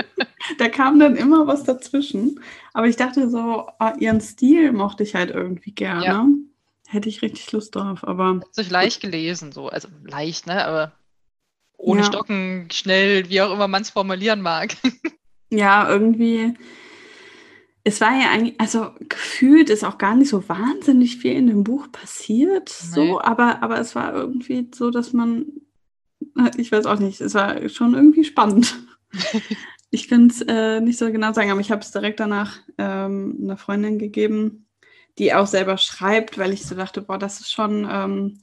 [0.57, 2.39] da kam dann immer was dazwischen.
[2.73, 6.05] Aber ich dachte so, oh, ihren Stil mochte ich halt irgendwie gerne.
[6.05, 6.27] Ja.
[6.87, 8.35] Hätte ich richtig Lust drauf, aber.
[8.35, 9.69] Hat sich leicht gelesen, so.
[9.69, 10.65] Also leicht, ne?
[10.65, 10.93] Aber
[11.77, 12.07] ohne ja.
[12.07, 14.75] Stocken, schnell, wie auch immer man es formulieren mag.
[15.49, 16.55] ja, irgendwie
[17.83, 21.63] es war ja eigentlich, also gefühlt ist auch gar nicht so wahnsinnig viel in dem
[21.63, 22.95] Buch passiert, nee.
[22.95, 25.45] so, aber, aber es war irgendwie so, dass man,
[26.57, 28.75] ich weiß auch nicht, es war schon irgendwie spannend.
[29.91, 33.37] ich kann es äh, nicht so genau sagen, aber ich habe es direkt danach ähm,
[33.41, 34.67] einer Freundin gegeben,
[35.17, 38.39] die auch selber schreibt, weil ich so dachte, boah, das ist schon ähm,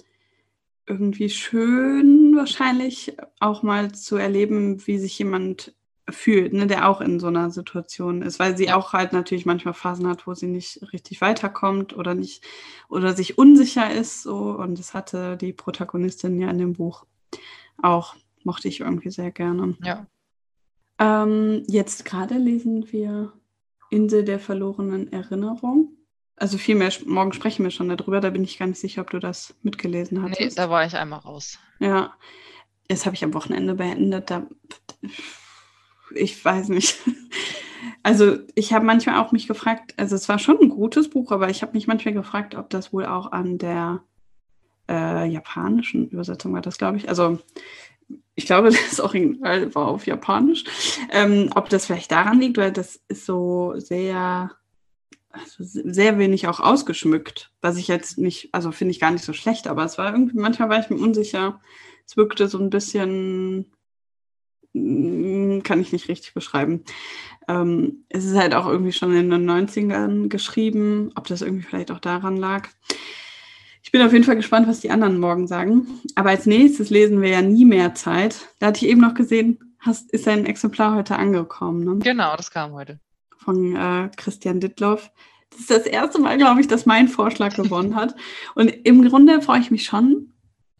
[0.87, 5.76] irgendwie schön wahrscheinlich, auch mal zu erleben, wie sich jemand
[6.09, 9.75] fühlt, ne, der auch in so einer Situation ist, weil sie auch halt natürlich manchmal
[9.75, 12.45] Phasen hat, wo sie nicht richtig weiterkommt oder nicht
[12.89, 17.07] oder sich unsicher ist so und das hatte die Protagonistin ja in dem Buch
[17.83, 18.15] auch
[18.45, 19.77] mochte ich irgendwie sehr gerne.
[19.83, 20.07] Ja.
[20.99, 23.33] Ähm, jetzt gerade lesen wir
[23.91, 25.93] Insel der verlorenen Erinnerung.
[26.37, 29.19] Also vielmehr, morgen sprechen wir schon darüber, da bin ich gar nicht sicher, ob du
[29.19, 30.39] das mitgelesen hast.
[30.39, 31.59] Nee, da war ich einmal raus.
[31.81, 32.15] Ja,
[32.89, 34.31] das habe ich am Wochenende beendet.
[34.31, 34.47] Da,
[36.15, 36.99] ich weiß nicht.
[38.03, 41.51] Also ich habe manchmal auch mich gefragt, also es war schon ein gutes Buch, aber
[41.51, 44.03] ich habe mich manchmal gefragt, ob das wohl auch an der
[44.89, 47.09] äh, japanischen Übersetzung war, das glaube ich.
[47.09, 47.41] Also
[48.35, 50.65] ich glaube, das Original war auf Japanisch.
[51.11, 54.53] Ähm, ob das vielleicht daran liegt, weil das ist so sehr,
[55.31, 59.33] also sehr wenig auch ausgeschmückt, was ich jetzt nicht, also finde ich gar nicht so
[59.33, 61.61] schlecht, aber es war irgendwie, manchmal war ich mir unsicher.
[62.07, 63.73] Es wirkte so ein bisschen,
[65.63, 66.85] kann ich nicht richtig beschreiben.
[67.49, 71.91] Ähm, es ist halt auch irgendwie schon in den 90ern geschrieben, ob das irgendwie vielleicht
[71.91, 72.69] auch daran lag.
[73.83, 75.87] Ich bin auf jeden Fall gespannt, was die anderen morgen sagen.
[76.17, 78.49] Aber als nächstes lesen wir ja nie mehr Zeit.
[78.59, 81.85] Da hatte ich eben noch gesehen, hast, ist ein Exemplar heute angekommen.
[81.85, 81.99] Ne?
[82.01, 82.99] Genau, das kam heute.
[83.37, 85.13] Von äh, Christian Dittloff.
[85.51, 88.17] Das ist das erste Mal, glaube ich, dass mein Vorschlag gewonnen hat.
[88.57, 90.33] Und im Grunde freue ich mich schon,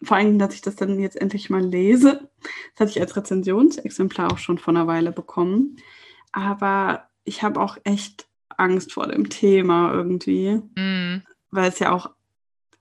[0.03, 2.29] vor allem, dass ich das dann jetzt endlich mal lese.
[2.75, 5.77] Das hatte ich als Rezensionsexemplar auch schon vor einer Weile bekommen.
[6.33, 11.23] Aber ich habe auch echt Angst vor dem Thema irgendwie, mm.
[11.51, 12.11] weil es ja auch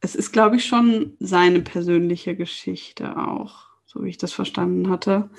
[0.06, 5.30] es ist, glaube ich, schon seine persönliche Geschichte auch, so wie ich das verstanden hatte.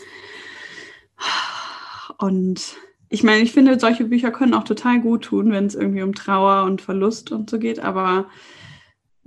[2.18, 2.76] Und
[3.08, 6.14] ich meine, ich finde, solche Bücher können auch total gut tun, wenn es irgendwie um
[6.14, 8.26] Trauer und Verlust und so geht, aber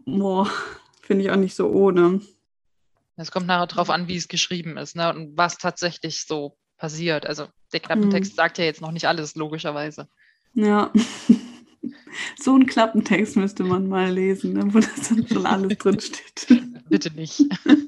[0.05, 2.21] finde ich auch nicht so ohne.
[3.19, 5.13] Es kommt nachher darauf an, wie es geschrieben ist ne?
[5.13, 7.25] und was tatsächlich so passiert.
[7.25, 8.35] Also der Klappentext hm.
[8.35, 10.07] sagt ja jetzt noch nicht alles, logischerweise.
[10.53, 10.91] Ja.
[12.37, 16.47] So einen Klappentext müsste man mal lesen, ne, wo das dann schon alles drin steht.
[16.89, 17.43] Bitte nicht.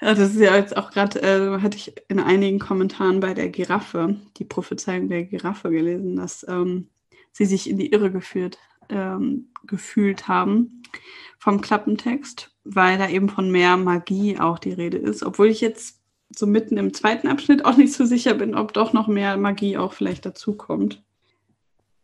[0.00, 3.48] Ja, das ist ja jetzt auch gerade, äh, hatte ich in einigen Kommentaren bei der
[3.48, 6.88] Giraffe, die Prophezeiung der Giraffe gelesen, dass ähm,
[7.32, 10.82] sie sich in die Irre geführt, ähm, gefühlt haben
[11.38, 15.22] vom Klappentext, weil da eben von mehr Magie auch die Rede ist.
[15.22, 18.92] Obwohl ich jetzt so mitten im zweiten Abschnitt auch nicht so sicher bin, ob doch
[18.92, 21.02] noch mehr Magie auch vielleicht dazukommt.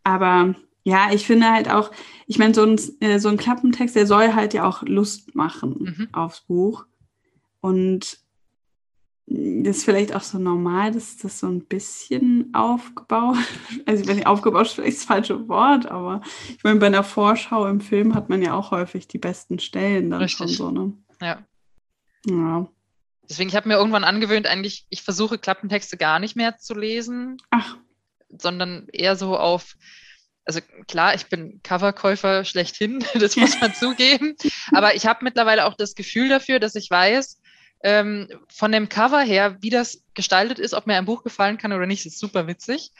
[0.02, 1.90] Aber ja, ich finde halt auch,
[2.26, 5.96] ich meine, so ein, äh, so ein Klappentext, der soll halt ja auch Lust machen
[5.96, 6.08] mhm.
[6.12, 6.86] aufs Buch.
[7.60, 8.18] Und
[9.26, 13.36] das ist vielleicht auch so normal, dass das so ein bisschen aufgebaut,
[13.86, 17.04] also ich weiß nicht, aufgebaut ist vielleicht das falsche Wort, aber ich meine, bei einer
[17.04, 20.36] Vorschau im Film hat man ja auch häufig die besten Stellen dann Richtig.
[20.38, 20.92] schon so, ne?
[21.20, 21.38] Ja.
[22.26, 22.68] Ja.
[23.28, 27.38] Deswegen, ich habe mir irgendwann angewöhnt, eigentlich, ich versuche Klappentexte gar nicht mehr zu lesen.
[27.50, 27.78] Ach
[28.40, 29.74] sondern eher so auf,
[30.44, 34.36] also klar, ich bin Coverkäufer schlechthin, das muss man zugeben,
[34.72, 37.40] aber ich habe mittlerweile auch das Gefühl dafür, dass ich weiß,
[37.84, 41.72] ähm, von dem Cover her, wie das gestaltet ist, ob mir ein Buch gefallen kann
[41.72, 42.92] oder nicht, ist super witzig.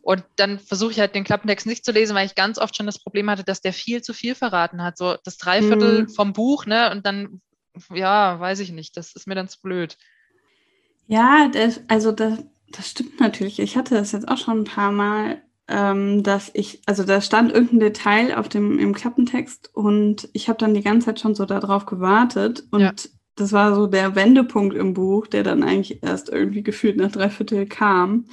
[0.00, 2.86] Und dann versuche ich halt den Klappentext nicht zu lesen, weil ich ganz oft schon
[2.86, 4.96] das Problem hatte, dass der viel zu viel verraten hat.
[4.96, 6.08] So das Dreiviertel mm.
[6.08, 6.90] vom Buch, ne?
[6.90, 7.42] Und dann,
[7.92, 9.98] ja, weiß ich nicht, das ist mir dann zu blöd.
[11.06, 12.38] Ja, das, also das,
[12.72, 13.58] das stimmt natürlich.
[13.58, 17.52] Ich hatte das jetzt auch schon ein paar Mal, ähm, dass ich, also da stand
[17.52, 21.44] irgendein Detail auf dem im Klappentext und ich habe dann die ganze Zeit schon so
[21.44, 22.92] darauf gewartet und ja.
[23.36, 27.30] Das war so der Wendepunkt im Buch, der dann eigentlich erst irgendwie gefühlt nach drei
[27.30, 28.26] Viertel kam.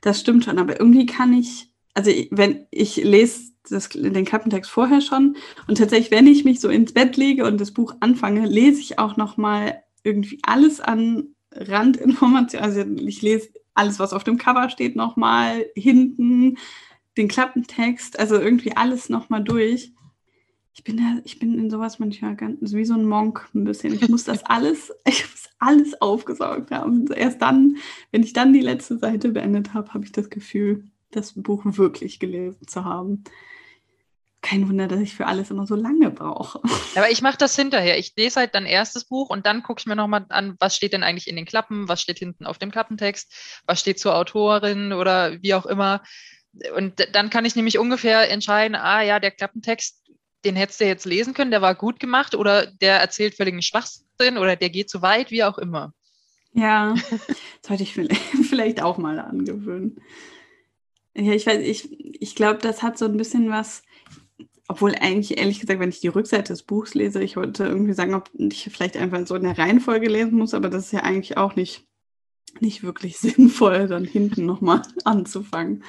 [0.00, 5.00] Das stimmt schon, aber irgendwie kann ich, also wenn ich lese das, den Klappentext vorher
[5.00, 8.80] schon und tatsächlich, wenn ich mich so ins Bett lege und das Buch anfange, lese
[8.80, 12.64] ich auch noch mal irgendwie alles an Randinformationen.
[12.64, 16.58] Also ich lese alles, was auf dem Cover steht, nochmal, hinten,
[17.16, 19.92] den Klappentext, also irgendwie alles nochmal durch.
[20.76, 23.94] Ich bin, da, ich bin in sowas manchmal ganz wie so ein Monk ein bisschen.
[23.94, 27.06] Ich muss das alles, ich muss alles aufgesaugt haben.
[27.12, 27.78] Erst dann,
[28.12, 32.20] wenn ich dann die letzte Seite beendet habe, habe ich das Gefühl, das Buch wirklich
[32.20, 33.24] gelesen zu haben
[34.46, 36.60] kein Wunder, dass ich für alles immer so lange brauche.
[36.94, 37.98] Aber ich mache das hinterher.
[37.98, 40.92] Ich lese halt dann erstes Buch und dann gucke ich mir nochmal an, was steht
[40.92, 44.92] denn eigentlich in den Klappen, was steht hinten auf dem Klappentext, was steht zur Autorin
[44.92, 46.00] oder wie auch immer.
[46.76, 50.00] Und dann kann ich nämlich ungefähr entscheiden, ah ja, der Klappentext,
[50.46, 54.38] den hättest du jetzt lesen können, der war gut gemacht oder der erzählt völligen Schwachsinn
[54.38, 55.92] oder der geht zu weit, wie auch immer.
[56.52, 56.94] Ja,
[57.66, 57.94] sollte ich
[58.48, 60.00] vielleicht auch mal angewöhnen.
[61.14, 63.82] Ja, ich weiß, ich, ich glaube, das hat so ein bisschen was,
[64.68, 68.14] obwohl eigentlich, ehrlich gesagt, wenn ich die Rückseite des Buchs lese, ich wollte irgendwie sagen,
[68.14, 71.36] ob ich vielleicht einfach so in der Reihenfolge lesen muss, aber das ist ja eigentlich
[71.36, 71.86] auch nicht
[72.60, 75.84] nicht wirklich sinnvoll, dann hinten nochmal anzufangen.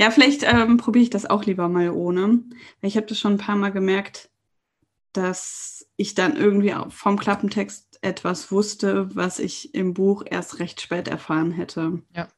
[0.00, 2.40] Ja, vielleicht ähm, probiere ich das auch lieber mal ohne.
[2.82, 4.30] Ich habe das schon ein paar Mal gemerkt,
[5.12, 11.08] dass ich dann irgendwie vom Klappentext etwas wusste, was ich im Buch erst recht spät
[11.08, 12.02] erfahren hätte.
[12.14, 12.28] Ja.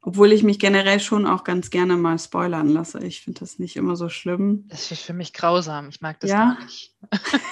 [0.00, 3.04] Obwohl ich mich generell schon auch ganz gerne mal spoilern lasse.
[3.04, 4.64] Ich finde das nicht immer so schlimm.
[4.68, 5.88] Das ist für mich grausam.
[5.88, 6.56] Ich mag das Ja?
[6.56, 6.94] gar nicht.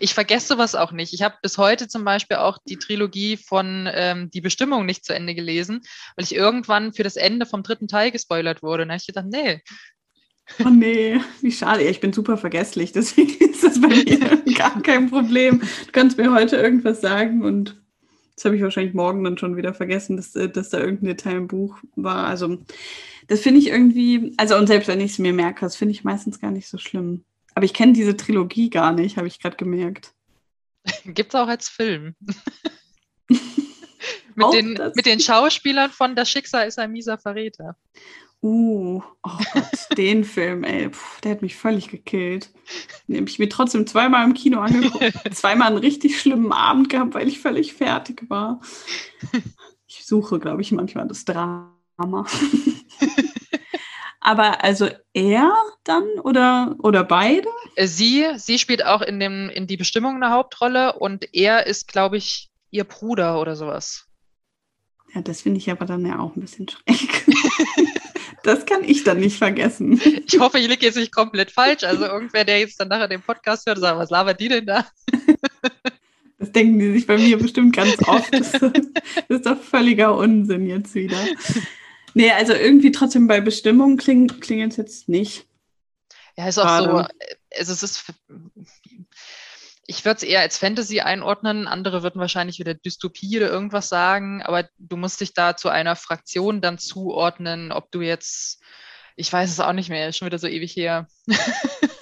[0.00, 1.14] ich vergesse sowas auch nicht.
[1.14, 5.14] Ich habe bis heute zum Beispiel auch die Trilogie von ähm, Die Bestimmung nicht zu
[5.14, 5.80] Ende gelesen,
[6.16, 8.82] weil ich irgendwann für das Ende vom dritten Teil gespoilert wurde.
[8.82, 9.62] Und da habe ich gedacht, nee,
[10.64, 11.82] Oh nee, wie schade.
[11.82, 15.60] Ich bin super vergesslich, deswegen ist das bei mir gar kein Problem.
[15.60, 17.80] Du kannst mir heute irgendwas sagen und
[18.36, 21.36] das habe ich wahrscheinlich morgen dann schon wieder vergessen, dass, äh, dass da irgendein Detail
[21.36, 22.26] im Buch war.
[22.26, 22.58] Also
[23.28, 26.04] das finde ich irgendwie, also und selbst wenn ich es mir merke, das finde ich
[26.04, 27.24] meistens gar nicht so schlimm.
[27.54, 30.12] Aber ich kenne diese Trilogie gar nicht, habe ich gerade gemerkt.
[31.06, 32.14] gibt es auch als Film.
[33.28, 34.94] mit, Auch den, das?
[34.94, 37.76] mit den Schauspielern von Das Schicksal ist ein mieser Verräter.
[38.42, 42.50] Uh, oh Gott, den Film, ey, puh, der hat mich völlig gekillt.
[43.08, 45.12] Den habe ich mir trotzdem zweimal im Kino angeguckt.
[45.34, 48.60] zweimal einen richtig schlimmen Abend gehabt, weil ich völlig fertig war.
[49.86, 51.72] Ich suche, glaube ich, manchmal das Drama.
[54.20, 57.48] Aber also er dann oder, oder beide?
[57.76, 61.86] Äh, Sie, sie spielt auch in, dem, in Die Bestimmung eine Hauptrolle und er ist,
[61.86, 64.08] glaube ich, ihr Bruder oder sowas.
[65.14, 67.26] Ja, das finde ich aber dann ja auch ein bisschen schräg.
[68.46, 70.00] das kann ich dann nicht vergessen.
[70.26, 71.84] Ich hoffe, ich liege jetzt nicht komplett falsch.
[71.84, 74.86] Also irgendwer, der jetzt dann nachher den Podcast hört, sagt, was labert die denn da?
[76.38, 78.30] Das denken die sich bei mir bestimmt ganz oft.
[78.30, 81.16] Das, ist doch völliger Unsinn jetzt wieder.
[82.12, 85.46] Nee, also irgendwie trotzdem bei Bestimmung kling, klingelt es jetzt nicht.
[86.36, 86.84] Ja, ist auch so.
[86.84, 87.08] Schade.
[87.58, 88.04] Also es ist,
[89.86, 91.68] ich würde es eher als Fantasy einordnen.
[91.68, 95.96] Andere würden wahrscheinlich wieder Dystopie oder irgendwas sagen, aber du musst dich da zu einer
[95.96, 98.60] Fraktion dann zuordnen, ob du jetzt,
[99.14, 101.06] ich weiß es auch nicht mehr, ist schon wieder so ewig her.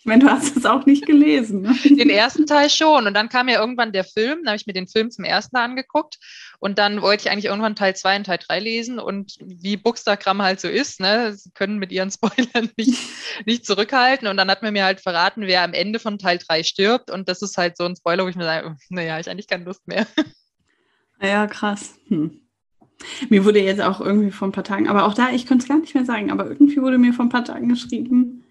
[0.00, 1.60] Ich meine, du hast es auch nicht gelesen.
[1.60, 1.74] Ne?
[1.84, 3.06] Den ersten Teil schon.
[3.06, 4.38] Und dann kam ja irgendwann der Film.
[4.38, 6.18] Dann habe ich mir den Film zum ersten Mal angeguckt.
[6.58, 8.98] Und dann wollte ich eigentlich irgendwann Teil 2 und Teil 3 lesen.
[8.98, 12.98] Und wie Bookstagram halt so ist, ne, sie können mit ihren Spoilern nicht,
[13.44, 14.26] nicht zurückhalten.
[14.26, 17.10] Und dann hat man mir halt verraten, wer am Ende von Teil 3 stirbt.
[17.10, 19.64] Und das ist halt so ein Spoiler, wo ich mir sage, naja, ich eigentlich keine
[19.64, 20.06] Lust mehr.
[21.22, 21.98] Ja, krass.
[22.08, 22.40] Hm.
[23.28, 25.68] Mir wurde jetzt auch irgendwie vor ein paar Tagen, aber auch da, ich konnte es
[25.68, 28.44] gar nicht mehr sagen, aber irgendwie wurde mir vor ein paar Tagen geschrieben,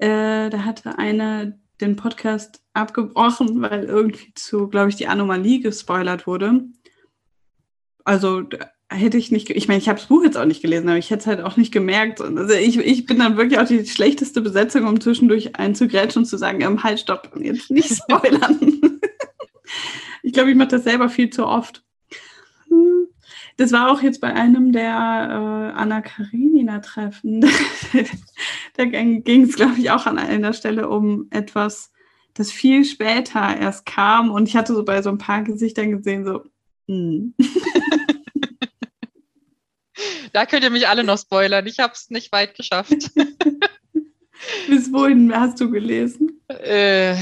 [0.00, 6.26] äh, da hatte eine den Podcast abgebrochen, weil irgendwie zu, glaube ich, die Anomalie gespoilert
[6.26, 6.64] wurde.
[8.04, 8.42] Also
[8.88, 11.10] hätte ich nicht, ich meine, ich habe das Buch jetzt auch nicht gelesen, aber ich
[11.10, 12.20] hätte es halt auch nicht gemerkt.
[12.20, 16.36] Also ich, ich bin dann wirklich auch die schlechteste Besetzung, um zwischendurch einzugrätschen und zu
[16.36, 18.58] sagen, ähm, halt, stopp, jetzt nicht spoilern.
[20.22, 21.84] ich glaube, ich mache das selber viel zu oft.
[22.68, 23.08] Hm.
[23.60, 27.42] Das war auch jetzt bei einem der äh, Anna Karenina-Treffen.
[28.74, 31.92] da ging es, glaube ich, auch an einer Stelle um etwas,
[32.32, 34.30] das viel später erst kam.
[34.30, 36.42] Und ich hatte so bei so ein paar Gesichtern gesehen, so,
[36.88, 37.34] hm.
[40.32, 41.66] Da könnt ihr mich alle noch spoilern.
[41.66, 43.10] Ich habe es nicht weit geschafft.
[44.68, 46.40] bis wohin hast du gelesen?
[46.48, 47.14] äh,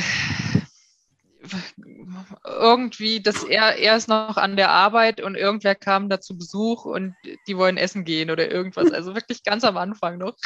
[2.44, 6.84] irgendwie, dass er, er ist noch an der Arbeit und irgendwer kam da zu Besuch
[6.84, 7.14] und
[7.46, 8.92] die wollen essen gehen oder irgendwas.
[8.92, 10.36] Also wirklich ganz am Anfang noch.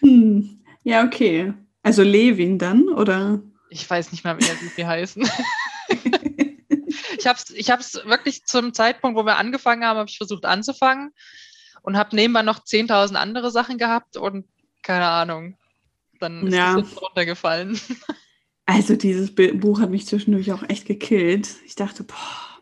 [0.00, 0.62] Hm.
[0.84, 1.52] Ja, okay.
[1.82, 3.40] Also Levin dann, oder?
[3.70, 5.28] Ich weiß nicht mehr, wie sie heißen.
[7.18, 10.44] ich habe es ich hab's wirklich zum Zeitpunkt, wo wir angefangen haben, habe ich versucht
[10.44, 11.12] anzufangen
[11.82, 14.46] und habe nebenbei noch 10.000 andere Sachen gehabt und
[14.82, 15.56] keine Ahnung.
[16.20, 16.76] Dann ist Ja.
[16.78, 17.80] es jetzt runtergefallen.
[18.66, 21.56] Also dieses Buch hat mich zwischendurch auch echt gekillt.
[21.66, 22.60] Ich dachte, boah,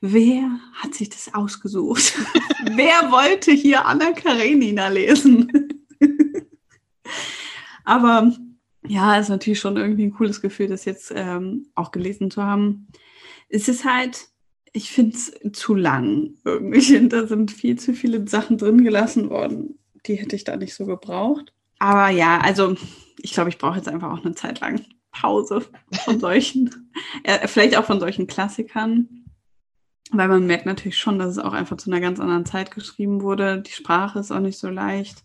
[0.00, 2.14] wer hat sich das ausgesucht?
[2.74, 5.84] wer wollte hier Anna Karenina lesen?
[7.84, 8.32] Aber
[8.86, 12.88] ja, ist natürlich schon irgendwie ein cooles Gefühl, das jetzt ähm, auch gelesen zu haben.
[13.48, 14.28] Es ist halt,
[14.72, 17.08] ich finde es zu lang irgendwie.
[17.08, 19.78] Da sind viel zu viele Sachen drin gelassen worden.
[20.06, 21.52] Die hätte ich da nicht so gebraucht.
[21.78, 22.74] Aber ja, also
[23.20, 24.80] ich glaube, ich brauche jetzt einfach auch eine Zeit lang
[25.20, 25.64] Pause
[26.04, 26.92] von solchen,
[27.24, 29.24] äh, vielleicht auch von solchen Klassikern.
[30.12, 33.22] Weil man merkt natürlich schon, dass es auch einfach zu einer ganz anderen Zeit geschrieben
[33.22, 33.60] wurde.
[33.62, 35.24] Die Sprache ist auch nicht so leicht.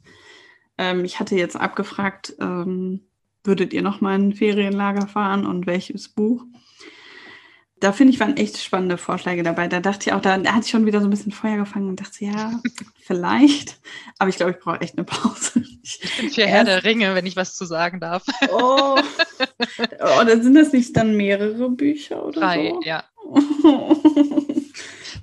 [0.77, 3.01] Ähm, ich hatte jetzt abgefragt, ähm,
[3.43, 6.43] würdet ihr noch mal in ein Ferienlager fahren und welches Buch?
[7.81, 9.67] Da finde ich, waren echt spannende Vorschläge dabei.
[9.67, 11.89] Da dachte ich auch, da, da hatte ich schon wieder so ein bisschen Feuer gefangen
[11.89, 12.61] und dachte, ja,
[13.01, 13.79] vielleicht.
[14.19, 15.63] Aber ich glaube, ich brauche echt eine Pause.
[15.81, 18.23] Ich bin für Herr der Ringe, wenn ich was zu sagen darf.
[18.51, 18.99] Oh.
[20.21, 22.81] Oder sind das nicht dann mehrere Bücher oder Drei, so?
[22.83, 23.03] ja.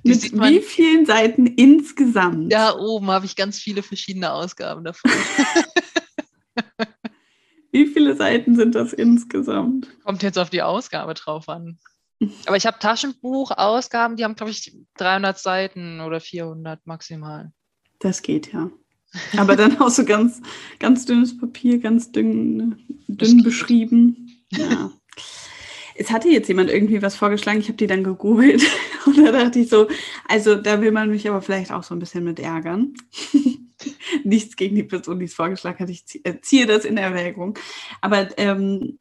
[0.03, 2.51] Mit wie vielen Seiten insgesamt?
[2.51, 5.11] Da oben habe ich ganz viele verschiedene Ausgaben davon.
[7.71, 9.87] wie viele Seiten sind das insgesamt?
[10.03, 11.79] Kommt jetzt auf die Ausgabe drauf an.
[12.45, 17.51] Aber ich habe Taschenbuchausgaben, die haben, glaube ich, 300 Seiten oder 400 maximal.
[17.99, 18.69] Das geht ja.
[19.37, 20.41] Aber dann auch so ganz,
[20.79, 24.43] ganz dünnes Papier, ganz dünn, dünn beschrieben.
[24.51, 24.91] Ja.
[25.95, 28.63] Es hatte jetzt jemand irgendwie was vorgeschlagen, ich habe die dann gegoogelt
[29.05, 29.87] und da dachte ich so,
[30.27, 32.93] also da will man mich aber vielleicht auch so ein bisschen mit ärgern.
[34.23, 36.05] Nichts gegen die Person, die es vorgeschlagen hat, ich
[36.41, 37.57] ziehe das in Erwägung.
[38.01, 38.97] Aber ähm,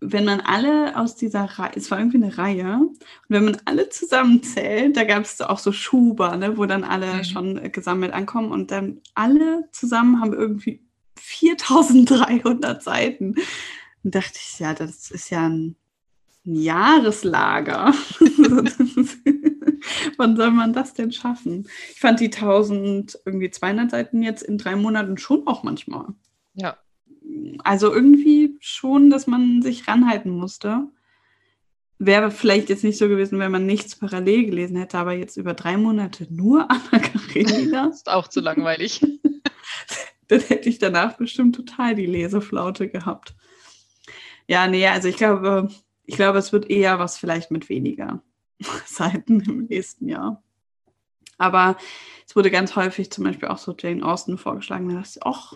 [0.00, 3.88] wenn man alle aus dieser Reihe, es war irgendwie eine Reihe, und wenn man alle
[3.88, 7.24] zusammenzählt, da gab es auch so Schuber, ne, wo dann alle mhm.
[7.24, 10.86] schon gesammelt ankommen und dann alle zusammen haben irgendwie
[11.16, 13.34] 4300 Seiten.
[14.04, 15.74] Und dachte ich, ja, das ist ja ein,
[16.46, 17.92] ein Jahreslager.
[20.16, 21.68] Wann soll man das denn schaffen?
[21.92, 26.06] Ich fand die 1000 irgendwie 200 Seiten jetzt in drei Monaten schon auch manchmal.
[26.54, 26.78] Ja,
[27.64, 30.88] also irgendwie schon, dass man sich ranhalten musste.
[31.98, 35.54] Wäre vielleicht jetzt nicht so gewesen, wenn man nichts parallel gelesen hätte, aber jetzt über
[35.54, 37.88] drei Monate nur Anna Karenina.
[37.88, 39.00] ist auch zu langweilig.
[40.28, 43.34] Dann hätte ich danach bestimmt total die Leseflaute gehabt.
[44.46, 45.68] Ja, nee, also ich glaube,
[46.04, 48.22] ich glaube, es wird eher was vielleicht mit weniger
[48.86, 50.42] Seiten im nächsten Jahr.
[51.38, 51.76] Aber
[52.26, 54.88] es wurde ganz häufig zum Beispiel auch so Jane Austen vorgeschlagen.
[54.88, 55.54] Da dachte ich, ach,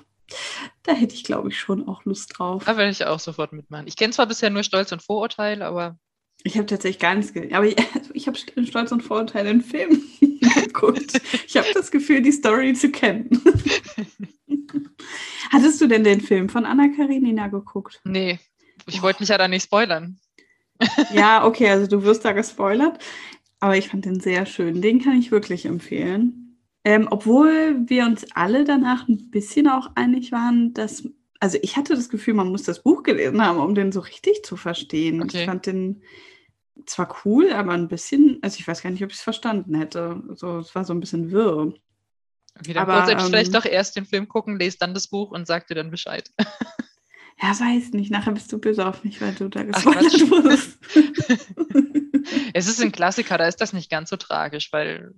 [0.82, 2.64] da hätte ich, glaube ich, schon auch Lust drauf.
[2.64, 3.86] Da würde ich auch sofort mitmachen.
[3.86, 5.98] Ich kenne zwar bisher nur Stolz und Vorurteil, aber.
[6.44, 7.54] Ich habe tatsächlich gar nichts gesehen.
[7.54, 7.76] Aber ich,
[8.14, 11.20] ich habe Stolz und Vorurteil in Film geguckt.
[11.46, 13.30] Ich habe das Gefühl, die Story zu kennen.
[15.50, 18.00] Hattest du denn den Film von Anna Karenina geguckt?
[18.04, 18.38] Nee,
[18.86, 20.18] ich wollte mich ja da nicht spoilern.
[21.12, 22.98] ja, okay, also du wirst da gespoilert.
[23.60, 24.82] Aber ich fand den sehr schön.
[24.82, 26.51] Den kann ich wirklich empfehlen.
[26.84, 31.08] Ähm, obwohl wir uns alle danach ein bisschen auch einig waren, dass,
[31.38, 34.42] also ich hatte das Gefühl, man muss das Buch gelesen haben, um den so richtig
[34.44, 35.22] zu verstehen.
[35.22, 35.40] Okay.
[35.40, 36.02] Ich fand den
[36.86, 40.22] zwar cool, aber ein bisschen, also ich weiß gar nicht, ob ich es verstanden hätte.
[40.34, 41.72] So, es war so ein bisschen wirr.
[42.58, 45.46] Okay, dann aber, ähm, vielleicht doch erst den Film gucken, lest dann das Buch und
[45.46, 46.30] sag dir dann Bescheid.
[47.40, 48.12] Ja, weiß nicht.
[48.12, 50.78] Nachher bist du böse auf mich, weil du da gespoilert wurdest.
[52.54, 55.12] es ist ein Klassiker, da ist das nicht ganz so tragisch, weil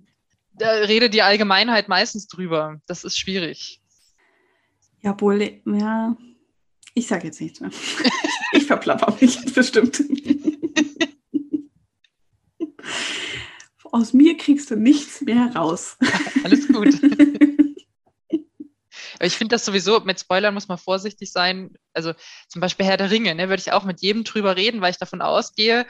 [0.57, 2.79] da redet die Allgemeinheit meistens drüber.
[2.87, 3.81] Das ist schwierig.
[5.01, 6.15] Ja, wohl, ja.
[6.93, 7.71] Ich sage jetzt nichts mehr.
[8.53, 10.03] ich verplapper mich bestimmt.
[13.83, 15.97] Aus mir kriegst du nichts mehr raus.
[16.43, 16.93] Alles gut.
[19.21, 21.75] ich finde das sowieso, mit Spoilern muss man vorsichtig sein.
[21.93, 22.13] Also
[22.47, 24.97] zum Beispiel Herr der Ringe, ne, würde ich auch mit jedem drüber reden, weil ich
[24.97, 25.85] davon ausgehe,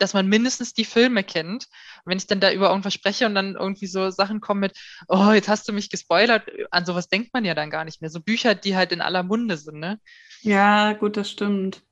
[0.00, 1.66] dass man mindestens die Filme kennt.
[2.04, 4.78] Und wenn ich dann da über irgendwas spreche und dann irgendwie so Sachen kommen mit,
[5.08, 8.10] oh, jetzt hast du mich gespoilert, an sowas denkt man ja dann gar nicht mehr.
[8.10, 10.00] So Bücher, die halt in aller Munde sind, ne?
[10.42, 11.82] Ja, gut, das stimmt.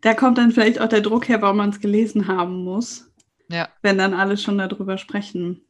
[0.00, 3.10] Da kommt dann vielleicht auch der Druck her, warum man es gelesen haben muss.
[3.50, 3.68] Ja.
[3.82, 5.62] Wenn dann alle schon darüber sprechen.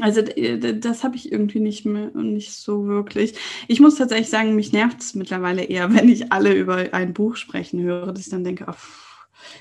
[0.00, 3.34] Also das habe ich irgendwie nicht mehr nicht so wirklich.
[3.68, 7.36] Ich muss tatsächlich sagen, mich nervt es mittlerweile eher, wenn ich alle über ein Buch
[7.36, 8.74] sprechen höre, dass ich dann denke, oh,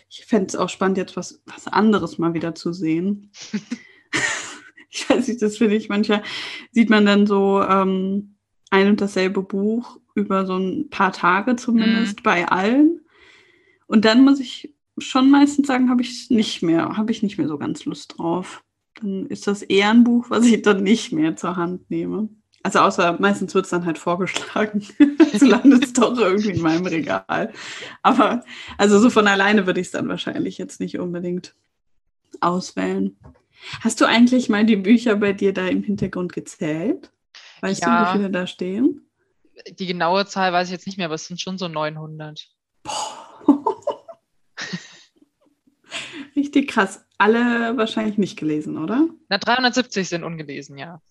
[0.10, 3.32] ich fände es auch spannend, jetzt was, was anderes mal wieder zu sehen.
[4.90, 6.24] ich weiß nicht, das finde ich, manchmal
[6.72, 8.36] sieht man dann so ähm,
[8.70, 12.24] ein und dasselbe Buch über so ein paar Tage zumindest mhm.
[12.24, 13.02] bei allen.
[13.88, 17.48] Und dann muss ich schon meistens sagen, habe ich nicht mehr, habe ich nicht mehr
[17.48, 18.64] so ganz Lust drauf.
[18.96, 22.30] Dann ist das eher ein Buch, was ich dann nicht mehr zur Hand nehme.
[22.64, 24.82] Also außer meistens wird es dann halt vorgeschlagen.
[25.34, 27.52] so landet es doch irgendwie in meinem Regal.
[28.04, 28.44] Aber
[28.78, 31.56] also so von alleine würde ich es dann wahrscheinlich jetzt nicht unbedingt
[32.40, 33.18] auswählen.
[33.82, 37.12] Hast du eigentlich mal die Bücher bei dir da im Hintergrund gezählt?
[37.62, 39.08] Weißt ja, du, wie viele da stehen?
[39.78, 42.48] Die genaue Zahl weiß ich jetzt nicht mehr, aber es sind schon so 900.
[46.36, 47.06] Richtig krass.
[47.18, 49.08] Alle wahrscheinlich nicht gelesen, oder?
[49.30, 51.02] Na, 370 sind ungelesen, ja.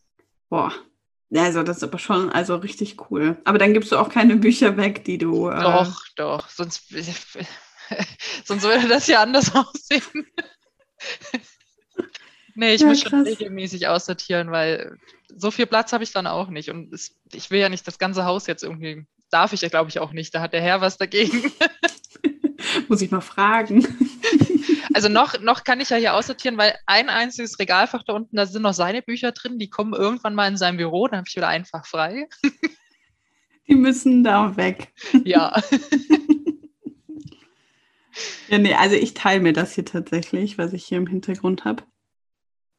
[0.48, 0.72] Boah,
[1.36, 3.38] also das ist aber schon also richtig cool.
[3.44, 5.48] Aber dann gibst du auch keine Bücher weg, die du.
[5.48, 6.48] Äh doch, doch.
[6.48, 6.88] Sonst,
[8.44, 10.26] sonst würde das ja anders aussehen.
[12.54, 16.48] nee, ich ja, muss schon regelmäßig aussortieren, weil so viel Platz habe ich dann auch
[16.48, 16.70] nicht.
[16.70, 19.06] Und es, ich will ja nicht das ganze Haus jetzt irgendwie.
[19.30, 20.34] Darf ich ja, glaube ich, auch nicht.
[20.34, 21.52] Da hat der Herr was dagegen.
[22.88, 23.86] muss ich mal fragen.
[24.94, 28.46] Also noch, noch kann ich ja hier aussortieren, weil ein einziges Regalfach da unten, da
[28.46, 31.36] sind noch seine Bücher drin, die kommen irgendwann mal in sein Büro, dann habe ich
[31.36, 32.28] wieder einfach frei.
[33.68, 34.92] Die müssen da weg.
[35.24, 35.62] Ja.
[38.48, 41.84] ja, nee, also ich teile mir das hier tatsächlich, was ich hier im Hintergrund habe.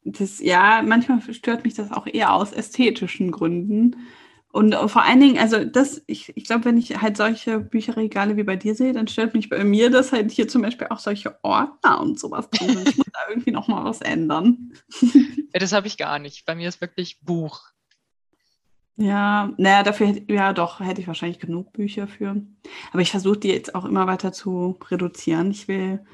[0.03, 3.95] Das, ja, manchmal stört mich das auch eher aus ästhetischen Gründen.
[4.51, 8.43] Und vor allen Dingen, also das, ich, ich glaube, wenn ich halt solche Bücherregale wie
[8.43, 11.37] bei dir sehe, dann stört mich bei mir, dass halt hier zum Beispiel auch solche
[11.41, 12.89] Ordner und sowas drin sind.
[12.89, 14.73] Ich muss da irgendwie nochmal was ändern.
[15.53, 16.45] Ja, das habe ich gar nicht.
[16.45, 17.61] Bei mir ist wirklich Buch.
[18.97, 22.41] Ja, naja, dafür hätte, ja doch, hätte ich wahrscheinlich genug Bücher für.
[22.91, 25.51] Aber ich versuche die jetzt auch immer weiter zu reduzieren.
[25.51, 26.05] Ich will,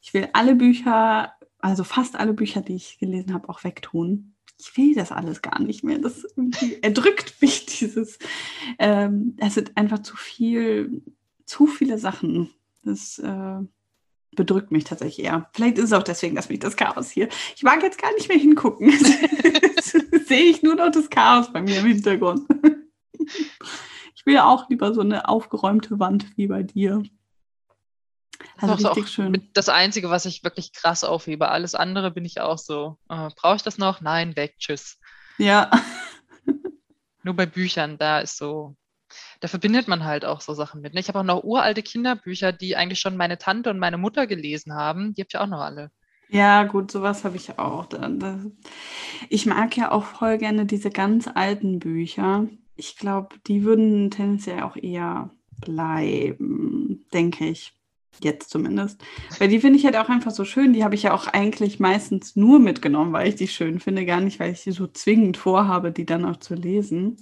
[0.00, 4.76] ich will alle Bücher, also fast alle Bücher, die ich gelesen habe, auch wegtun ich
[4.76, 5.98] will das alles gar nicht mehr.
[5.98, 6.24] Das
[6.82, 8.18] erdrückt mich, dieses,
[8.78, 11.02] ähm, es sind einfach zu viel,
[11.44, 12.50] zu viele Sachen.
[12.82, 13.58] Das äh,
[14.34, 15.48] bedrückt mich tatsächlich eher.
[15.52, 17.28] Vielleicht ist es auch deswegen, dass mich das Chaos hier.
[17.56, 18.92] Ich mag jetzt gar nicht mehr hingucken.
[20.26, 22.46] sehe ich nur noch das Chaos bei mir im Hintergrund.
[24.14, 27.02] ich will auch lieber so eine aufgeräumte Wand wie bei dir.
[28.58, 29.50] Also das ist schön.
[29.52, 31.48] das Einzige, was ich wirklich krass aufhebe.
[31.48, 32.98] Alles andere bin ich auch so.
[33.08, 34.00] Äh, Brauche ich das noch?
[34.00, 34.98] Nein, weg, tschüss.
[35.38, 35.70] Ja.
[37.22, 38.76] Nur bei Büchern, da ist so,
[39.40, 40.94] da verbindet man halt auch so Sachen mit.
[40.94, 41.00] Ne?
[41.00, 44.74] Ich habe auch noch uralte Kinderbücher, die eigentlich schon meine Tante und meine Mutter gelesen
[44.74, 45.14] haben.
[45.14, 45.90] Die habe ich auch noch alle.
[46.28, 47.86] Ja, gut, sowas habe ich auch.
[49.28, 52.46] Ich mag ja auch voll gerne diese ganz alten Bücher.
[52.76, 55.30] Ich glaube, die würden tendenziell auch eher
[55.60, 57.74] bleiben, denke ich.
[58.22, 59.02] Jetzt zumindest.
[59.38, 60.72] Weil die finde ich halt auch einfach so schön.
[60.72, 64.04] Die habe ich ja auch eigentlich meistens nur mitgenommen, weil ich die schön finde.
[64.04, 67.16] Gar nicht, weil ich sie so zwingend vorhabe, die dann auch zu lesen.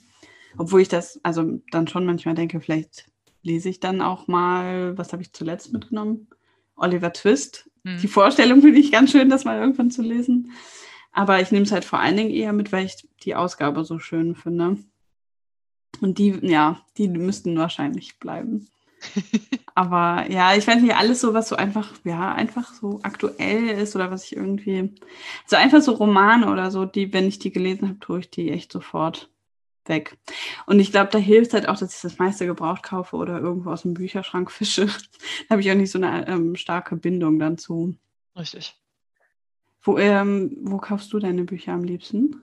[0.59, 3.07] Obwohl ich das, also dann schon manchmal denke, vielleicht
[3.43, 6.29] lese ich dann auch mal, was habe ich zuletzt mitgenommen?
[6.77, 7.71] Oliver Twist.
[7.85, 7.99] Hm.
[8.01, 10.53] Die Vorstellung finde ich ganz schön, das mal irgendwann zu lesen.
[11.13, 13.99] Aber ich nehme es halt vor allen Dingen eher mit, weil ich die Ausgabe so
[13.99, 14.79] schön finde.
[16.01, 18.69] Und die, ja, die müssten wahrscheinlich bleiben.
[19.75, 23.97] Aber ja, ich weiß nicht, alles so, was so einfach, ja, einfach so aktuell ist
[23.97, 24.95] oder was ich irgendwie,
[25.47, 28.51] so einfach so Romane oder so, die, wenn ich die gelesen habe, tue ich die
[28.51, 29.31] echt sofort
[29.87, 30.19] weg.
[30.67, 33.71] Und ich glaube, da hilft halt auch, dass ich das meiste gebraucht kaufe oder irgendwo
[33.71, 34.87] aus dem Bücherschrank fische.
[35.49, 37.97] da habe ich auch nicht so eine ähm, starke Bindung dann zu.
[38.37, 38.77] Richtig.
[39.83, 42.43] Wo, ähm, wo kaufst du deine Bücher am liebsten?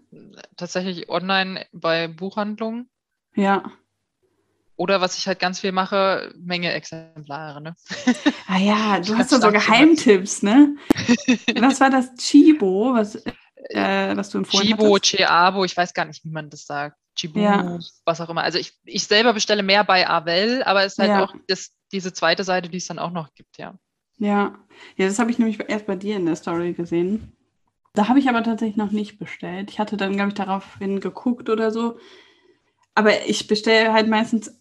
[0.58, 2.90] Tatsächlich online bei Buchhandlungen.
[3.34, 3.72] Ja.
[4.80, 7.62] Oder was ich halt ganz viel mache, Menge Exemplare.
[7.62, 7.76] Ne?
[8.48, 10.78] Ah ja, du hast doch so Geheimtipps, ne?
[11.60, 12.16] was war das?
[12.16, 15.18] Chibo, was, äh, was du empfohlen Chibo, hattest?
[15.18, 16.96] Chiabo, ich weiß gar nicht, wie man das sagt.
[17.14, 17.78] Chibo, ja.
[18.06, 18.42] was auch immer.
[18.42, 21.26] Also ich, ich selber bestelle mehr bei Avel, aber es ist halt ja.
[21.26, 23.78] auch das, diese zweite Seite, die es dann auch noch gibt, ja.
[24.18, 24.56] Ja,
[24.96, 27.34] ja das habe ich nämlich erst bei dir in der Story gesehen.
[27.96, 29.72] Da habe ich aber tatsächlich noch nicht bestellt.
[29.72, 32.00] Ich hatte dann, glaube ich, daraufhin geguckt oder so.
[32.96, 34.59] Aber ich bestelle halt meistens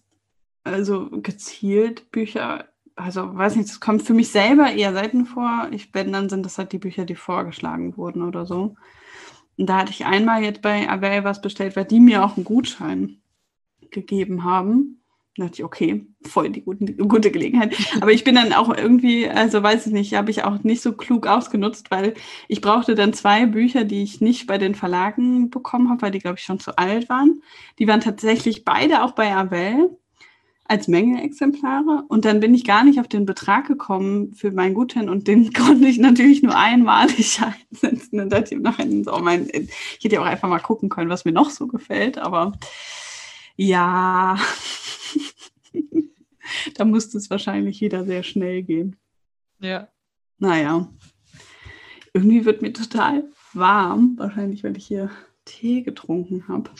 [0.68, 2.66] also gezielt Bücher,
[2.96, 5.68] also weiß nicht, das kommt für mich selber eher selten vor.
[5.70, 8.74] Ich, wenn, dann sind das halt die Bücher, die vorgeschlagen wurden oder so.
[9.56, 12.44] Und da hatte ich einmal jetzt bei Avel was bestellt, weil die mir auch einen
[12.44, 13.20] Gutschein
[13.90, 15.02] gegeben haben.
[15.36, 17.76] Da dachte ich, okay, voll die gute, gute Gelegenheit.
[18.00, 20.92] Aber ich bin dann auch irgendwie, also weiß ich nicht, habe ich auch nicht so
[20.92, 22.14] klug ausgenutzt, weil
[22.48, 26.18] ich brauchte dann zwei Bücher, die ich nicht bei den Verlagen bekommen habe, weil die,
[26.18, 27.42] glaube ich, schon zu alt waren.
[27.78, 29.96] Die waren tatsächlich beide auch bei Avel
[30.68, 35.08] als Menge-Exemplare und dann bin ich gar nicht auf den Betrag gekommen für meinen Gutschein
[35.08, 37.40] und den konnte ich natürlich nur einmalig
[37.72, 38.20] einsetzen.
[38.20, 41.24] Und dachte ich nachher so, mein, ich hätte ja auch einfach mal gucken können, was
[41.24, 42.52] mir noch so gefällt, aber
[43.56, 44.38] ja,
[46.74, 48.96] da musste es wahrscheinlich wieder sehr schnell gehen.
[49.60, 49.88] Ja.
[50.38, 50.86] Naja,
[52.12, 55.10] irgendwie wird mir total warm, wahrscheinlich, weil ich hier
[55.46, 56.70] Tee getrunken habe.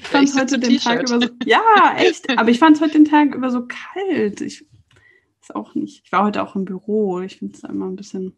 [0.00, 1.28] Ich fand heute den Tag über so.
[1.44, 2.28] Ja, echt.
[2.38, 4.40] Aber ich fand heute den Tag über so kalt.
[4.40, 4.64] Ich
[5.46, 6.02] ist auch nicht.
[6.04, 7.20] Ich war heute auch im Büro.
[7.20, 8.36] Ich finde es immer ein bisschen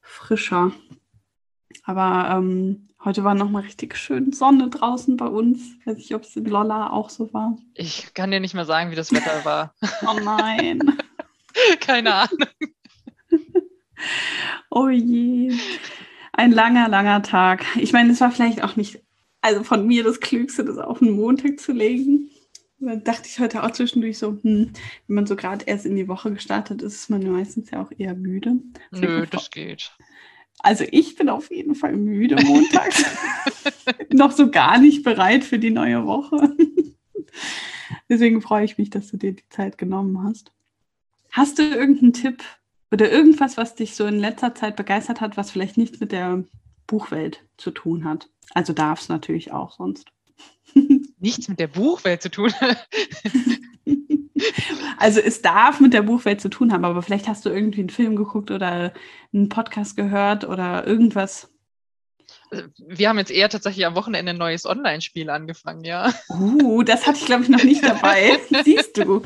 [0.00, 0.72] frischer.
[1.84, 5.76] Aber ähm, heute war nochmal richtig schön Sonne draußen bei uns.
[5.78, 7.56] Ich weiß nicht, ob es in Lolla auch so war.
[7.74, 9.74] Ich kann dir nicht mehr sagen, wie das Wetter war.
[10.02, 10.98] oh nein.
[11.80, 12.48] Keine Ahnung.
[14.70, 15.56] oh je.
[16.32, 17.64] Ein langer, langer Tag.
[17.76, 19.05] Ich meine, es war vielleicht auch nicht
[19.46, 22.30] also von mir das Klügste, das auf den Montag zu legen.
[22.80, 24.72] Da dachte ich heute auch zwischendurch so, hm,
[25.06, 27.92] wenn man so gerade erst in die Woche gestartet ist, ist man meistens ja auch
[27.96, 28.56] eher müde.
[28.90, 29.92] Nö, das geht.
[30.58, 33.04] Also ich bin auf jeden Fall müde montags.
[34.12, 36.54] Noch so gar nicht bereit für die neue Woche.
[38.08, 40.52] Deswegen freue ich mich, dass du dir die Zeit genommen hast.
[41.30, 42.42] Hast du irgendeinen Tipp
[42.90, 46.44] oder irgendwas, was dich so in letzter Zeit begeistert hat, was vielleicht nichts mit der
[46.86, 48.28] Buchwelt zu tun hat.
[48.54, 50.06] Also darf es natürlich auch sonst.
[51.18, 52.52] Nichts mit der Buchwelt zu tun.
[54.98, 57.90] also es darf mit der Buchwelt zu tun haben, aber vielleicht hast du irgendwie einen
[57.90, 58.92] Film geguckt oder
[59.32, 61.50] einen Podcast gehört oder irgendwas.
[62.50, 66.12] Also, wir haben jetzt eher tatsächlich am Wochenende ein neues Online-Spiel angefangen, ja.
[66.28, 68.38] Uh, das hatte ich, glaube ich, noch nicht dabei.
[68.64, 69.22] Siehst du.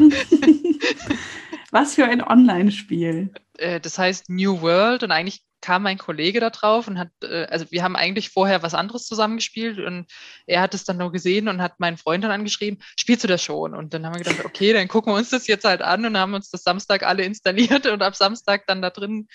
[1.70, 3.32] Was für ein Online-Spiel.
[3.58, 7.44] Äh, das heißt New World und eigentlich kam mein Kollege da drauf und hat, äh,
[7.44, 10.06] also wir haben eigentlich vorher was anderes zusammengespielt und
[10.46, 13.42] er hat es dann nur gesehen und hat meinen Freund dann angeschrieben, spielst du das
[13.42, 13.74] schon?
[13.74, 16.16] Und dann haben wir gedacht, okay, dann gucken wir uns das jetzt halt an und
[16.16, 19.28] haben uns das Samstag alle installiert und ab Samstag dann da drin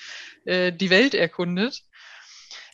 [0.45, 1.84] äh, die Welt erkundet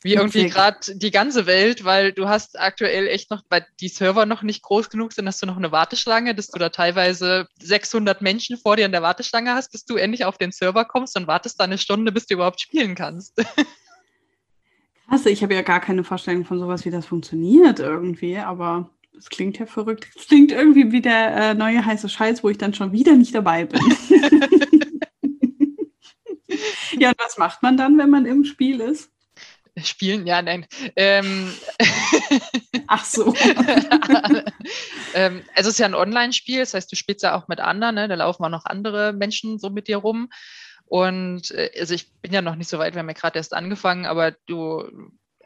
[0.03, 4.25] wie irgendwie gerade die ganze Welt, weil du hast aktuell echt noch, weil die Server
[4.25, 8.21] noch nicht groß genug sind, hast du noch eine Warteschlange, dass du da teilweise 600
[8.21, 11.27] Menschen vor dir in der Warteschlange hast, bis du endlich auf den Server kommst und
[11.27, 13.35] wartest da eine Stunde, bis du überhaupt spielen kannst.
[15.07, 19.29] Krass, ich habe ja gar keine Vorstellung von sowas, wie das funktioniert irgendwie, aber es
[19.29, 20.07] klingt ja verrückt.
[20.17, 23.35] Es klingt irgendwie wie der äh, neue heiße Scheiß, wo ich dann schon wieder nicht
[23.35, 23.81] dabei bin.
[26.97, 29.11] ja, und was macht man dann, wenn man im Spiel ist?
[29.83, 30.65] Spielen, ja, nein.
[30.95, 31.53] Ähm,
[32.87, 33.33] Ach so.
[35.13, 37.95] ähm, also es ist ja ein Online-Spiel, das heißt, du spielst ja auch mit anderen,
[37.95, 38.07] ne?
[38.07, 40.29] da laufen auch noch andere Menschen so mit dir rum.
[40.85, 43.53] Und äh, also ich bin ja noch nicht so weit, wir haben ja gerade erst
[43.53, 44.83] angefangen, aber du,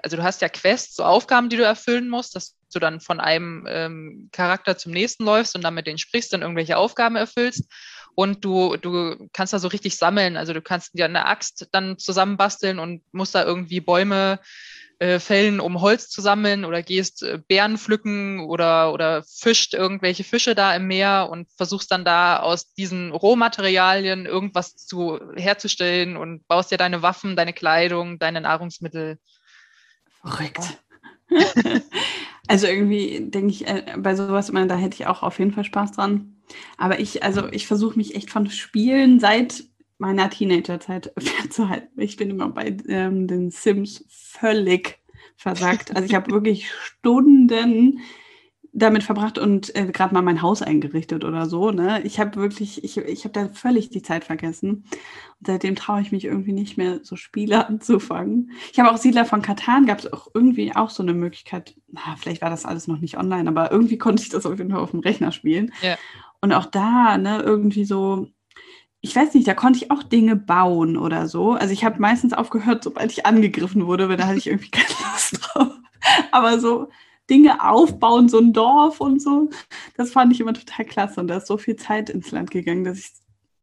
[0.02, 3.20] also du hast ja Quests, so Aufgaben, die du erfüllen musst, dass du dann von
[3.20, 7.66] einem ähm, Charakter zum nächsten läufst und dann mit denen sprichst und irgendwelche Aufgaben erfüllst
[8.16, 10.38] und du, du kannst da so richtig sammeln.
[10.38, 14.40] Also du kannst dir eine Axt dann zusammenbasteln und musst da irgendwie Bäume
[15.00, 20.24] äh, fällen, um Holz zu sammeln oder gehst äh, Bären pflücken oder, oder fischt irgendwelche
[20.24, 26.48] Fische da im Meer und versuchst dann da aus diesen Rohmaterialien irgendwas zu herzustellen und
[26.48, 29.18] baust dir deine Waffen, deine Kleidung, deine Nahrungsmittel.
[30.22, 30.62] Verrückt.
[32.48, 35.66] also irgendwie denke ich äh, bei sowas immer, da hätte ich auch auf jeden Fall
[35.66, 36.35] Spaß dran.
[36.78, 39.64] Aber ich, also ich versuche mich echt von Spielen seit
[39.98, 42.00] meiner Teenagerzeit fernzuhalten.
[42.00, 45.00] Ich bin immer bei ähm, den Sims völlig
[45.36, 45.96] versagt.
[45.96, 48.00] Also ich habe wirklich Stunden
[48.78, 51.72] damit verbracht und äh, gerade mal mein Haus eingerichtet oder so.
[51.72, 52.02] Ne?
[52.04, 54.84] Ich habe wirklich, ich, ich habe da völlig die Zeit vergessen.
[55.40, 58.52] Und seitdem traue ich mich irgendwie nicht mehr, so Spiele anzufangen.
[58.74, 62.02] Ich habe auch Siedler von Katan, gab es auch irgendwie auch so eine Möglichkeit, na,
[62.20, 64.82] vielleicht war das alles noch nicht online, aber irgendwie konnte ich das auf jeden Fall
[64.82, 65.72] auf dem Rechner spielen.
[65.82, 65.98] Ja.
[66.46, 68.28] Und auch da, ne, irgendwie so,
[69.02, 71.54] ich weiß nicht, da konnte ich auch Dinge bauen oder so.
[71.54, 74.88] Also ich habe meistens aufgehört, sobald ich angegriffen wurde, weil da hatte ich irgendwie keine
[75.12, 75.74] Lust drauf.
[76.32, 76.90] Aber so
[77.32, 79.50] Dinge aufbauen, so ein Dorf und so,
[79.98, 81.20] das fand ich immer total klasse.
[81.20, 83.12] Und da ist so viel Zeit ins Land gegangen, dass ich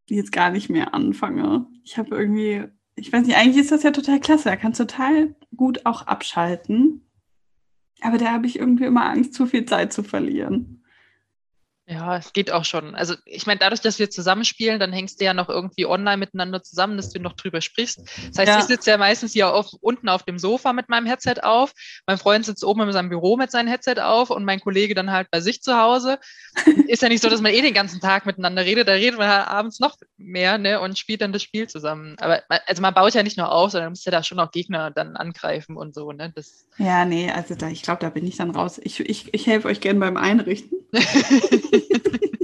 [0.09, 1.67] jetzt gar nicht mehr anfange.
[1.85, 2.65] Ich habe irgendwie,
[2.97, 4.49] ich weiß nicht, eigentlich ist das ja total klasse.
[4.49, 7.07] Da kannst du total gut auch abschalten.
[8.01, 10.82] Aber da habe ich irgendwie immer Angst, zu viel Zeit zu verlieren.
[11.87, 12.95] Ja, es geht auch schon.
[12.95, 16.63] Also ich meine, dadurch, dass wir zusammenspielen, dann hängst du ja noch irgendwie online miteinander
[16.63, 18.01] zusammen, dass du noch drüber sprichst.
[18.29, 18.59] Das heißt, ja.
[18.61, 21.73] ich sitze ja meistens hier auf, unten auf dem Sofa mit meinem Headset auf.
[22.07, 25.11] Mein Freund sitzt oben in seinem Büro mit seinem Headset auf und mein Kollege dann
[25.11, 26.21] halt bei sich zu Hause.
[26.87, 28.87] Ist ja nicht so, dass man eh den ganzen Tag miteinander redet.
[28.87, 32.15] Da redet man halt abends noch mehr ne, und spielt dann das Spiel zusammen.
[32.21, 34.53] Aber also man baut ja nicht nur auf, sondern man muss ja da schon auch
[34.53, 36.13] Gegner dann angreifen und so.
[36.13, 36.33] Ne?
[36.33, 38.81] Das ja, nee, also da, ich glaube, da bin ich dann raus.
[38.83, 40.79] Ich, ich, ich helfe euch gerne beim Einrichten.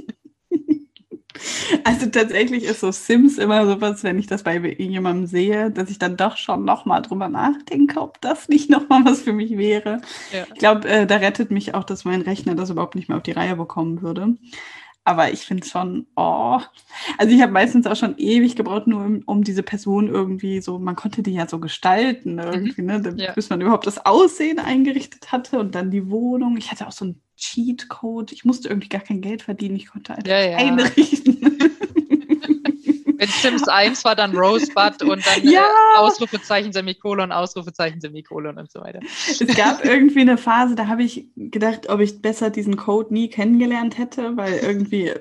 [1.85, 5.99] also tatsächlich ist so Sims immer sowas, wenn ich das bei jemandem sehe, dass ich
[5.99, 10.01] dann doch schon nochmal drüber nachdenke, ob das nicht nochmal was für mich wäre.
[10.33, 10.45] Ja.
[10.53, 13.23] Ich glaube, äh, da rettet mich auch, dass mein Rechner das überhaupt nicht mehr auf
[13.23, 14.37] die Reihe bekommen würde.
[15.05, 16.61] Aber ich finde es schon, oh.
[17.17, 20.79] Also ich habe meistens auch schon ewig gebraucht, nur um, um, diese Person irgendwie so,
[20.79, 22.89] man konnte die ja so gestalten, ne, irgendwie, mhm.
[22.89, 23.33] ne, ja.
[23.33, 26.59] bis man überhaupt das Aussehen eingerichtet hatte und dann die Wohnung.
[26.59, 28.33] Ich hatte auch so einen Cheatcode.
[28.33, 30.57] Ich musste irgendwie gar kein Geld verdienen, ich konnte einfach ja, ja.
[30.59, 31.39] einrichten.
[33.17, 35.63] Mit Sims 1 war dann Rosebud und dann ja.
[35.63, 39.01] äh, Ausrufezeichen, Semikolon, Ausrufezeichen, Semikolon und so weiter.
[39.29, 43.29] Es gab irgendwie eine Phase, da habe ich gedacht, ob ich besser diesen Code nie
[43.31, 45.13] kennengelernt hätte, weil irgendwie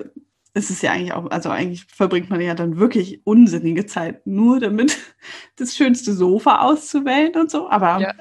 [0.54, 4.60] ist es ja eigentlich auch, also eigentlich verbringt man ja dann wirklich unsinnige Zeit nur
[4.60, 4.98] damit,
[5.56, 7.70] das schönste Sofa auszuwählen und so.
[7.70, 8.14] Aber ja.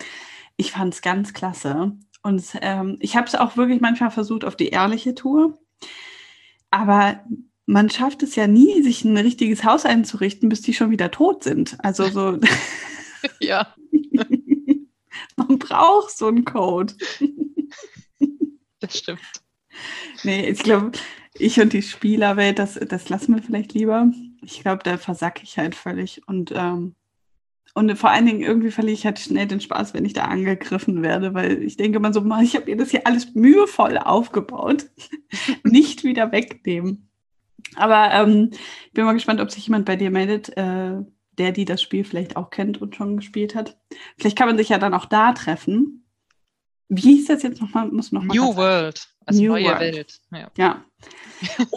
[0.55, 1.93] ich fand es ganz klasse.
[2.23, 5.57] Und ähm, ich habe es auch wirklich manchmal versucht auf die ehrliche Tour.
[6.71, 7.23] Aber
[7.65, 11.43] man schafft es ja nie, sich ein richtiges Haus einzurichten, bis die schon wieder tot
[11.43, 11.77] sind.
[11.79, 12.39] Also so.
[13.39, 13.75] ja.
[15.35, 16.93] man braucht so einen Code.
[18.79, 19.21] das stimmt.
[20.23, 20.93] Nee, ich glaube,
[21.33, 24.11] ich und die Spielerwelt, das, das lassen wir vielleicht lieber.
[24.41, 26.27] ich glaube, da versacke ich halt völlig.
[26.27, 26.95] Und, ähm,
[27.77, 31.03] und vor allen Dingen irgendwie verliere ich halt schnell den Spaß, wenn ich da angegriffen
[31.03, 34.87] werde, weil ich denke immer so, ich habe mir das hier alles mühevoll aufgebaut.
[35.63, 37.11] Nicht wieder wegnehmen.
[37.75, 40.95] Aber ähm, ich bin mal gespannt, ob sich jemand bei dir meldet, äh,
[41.37, 43.77] der, die das Spiel vielleicht auch kennt und schon gespielt hat.
[44.17, 46.03] Vielleicht kann man sich ja dann auch da treffen.
[46.89, 47.89] Wie hieß das jetzt nochmal?
[47.89, 49.07] Muss noch mal New World.
[49.27, 49.79] Also New neue World.
[49.81, 50.19] Welt.
[50.31, 50.51] Ja.
[50.57, 50.83] ja.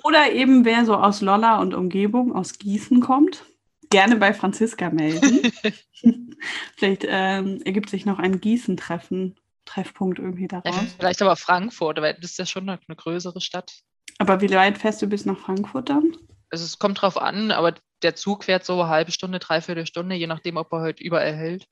[0.02, 3.44] Oder eben wer so aus Lolla und Umgebung, aus Gießen kommt,
[3.90, 5.52] gerne bei Franziska melden.
[6.76, 10.74] vielleicht ähm, ergibt sich noch ein Gießen-Treffen, Treffpunkt irgendwie daraus.
[10.74, 13.82] Ja, vielleicht aber Frankfurt, weil das ist ja schon eine, eine größere Stadt.
[14.18, 16.16] Aber wie weit fährst du bis nach Frankfurt dann?
[16.50, 20.16] Also es kommt drauf an, aber der Zug fährt so eine halbe Stunde, dreiviertel Stunde,
[20.16, 21.66] je nachdem, ob er heute überall hält.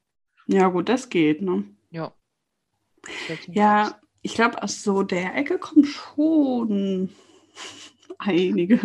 [0.47, 1.65] Ja, gut, das geht, ne?
[1.91, 2.13] Ja.
[3.49, 7.11] Ja, ich glaube, aus so der Ecke kommen schon
[8.19, 8.79] einige.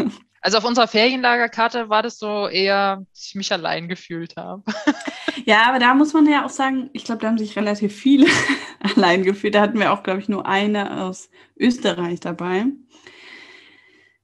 [0.43, 4.63] Also auf unserer Ferienlagerkarte war das so eher, dass ich mich allein gefühlt habe.
[5.45, 8.27] Ja, aber da muss man ja auch sagen, ich glaube, da haben sich relativ viele
[8.95, 9.55] allein gefühlt.
[9.55, 12.67] Da hatten wir auch, glaube ich, nur eine aus Österreich dabei.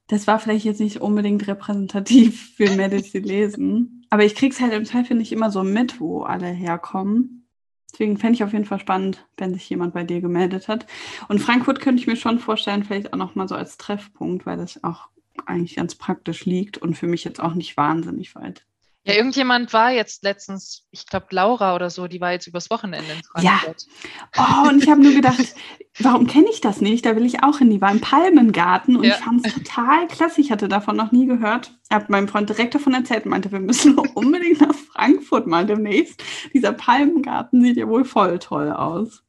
[0.07, 4.05] Das war vielleicht jetzt nicht unbedingt repräsentativ für Medicine lesen.
[4.09, 7.47] Aber ich kriege es halt im Zweifel nicht immer so mit, wo alle herkommen.
[7.91, 10.85] Deswegen fände ich auf jeden Fall spannend, wenn sich jemand bei dir gemeldet hat.
[11.27, 14.83] Und Frankfurt könnte ich mir schon vorstellen, vielleicht auch nochmal so als Treffpunkt, weil das
[14.83, 15.09] auch
[15.45, 18.65] eigentlich ganz praktisch liegt und für mich jetzt auch nicht wahnsinnig weit.
[19.05, 23.11] Ja, irgendjemand war jetzt letztens, ich glaube Laura oder so, die war jetzt übers Wochenende
[23.11, 23.87] in Frankfurt.
[24.35, 24.65] Ja.
[24.65, 25.55] Oh, und ich habe nur gedacht,
[25.99, 27.05] warum kenne ich das nicht?
[27.05, 27.69] Da will ich auch hin.
[27.69, 29.15] Die war im Palmengarten und ja.
[29.15, 30.41] ich fand es total klasse.
[30.41, 31.71] Ich hatte davon noch nie gehört.
[31.89, 35.65] Ich habe meinem Freund direkt davon erzählt und meinte, wir müssen unbedingt nach Frankfurt mal
[35.65, 36.21] demnächst.
[36.53, 39.23] Dieser Palmengarten sieht ja wohl voll toll aus.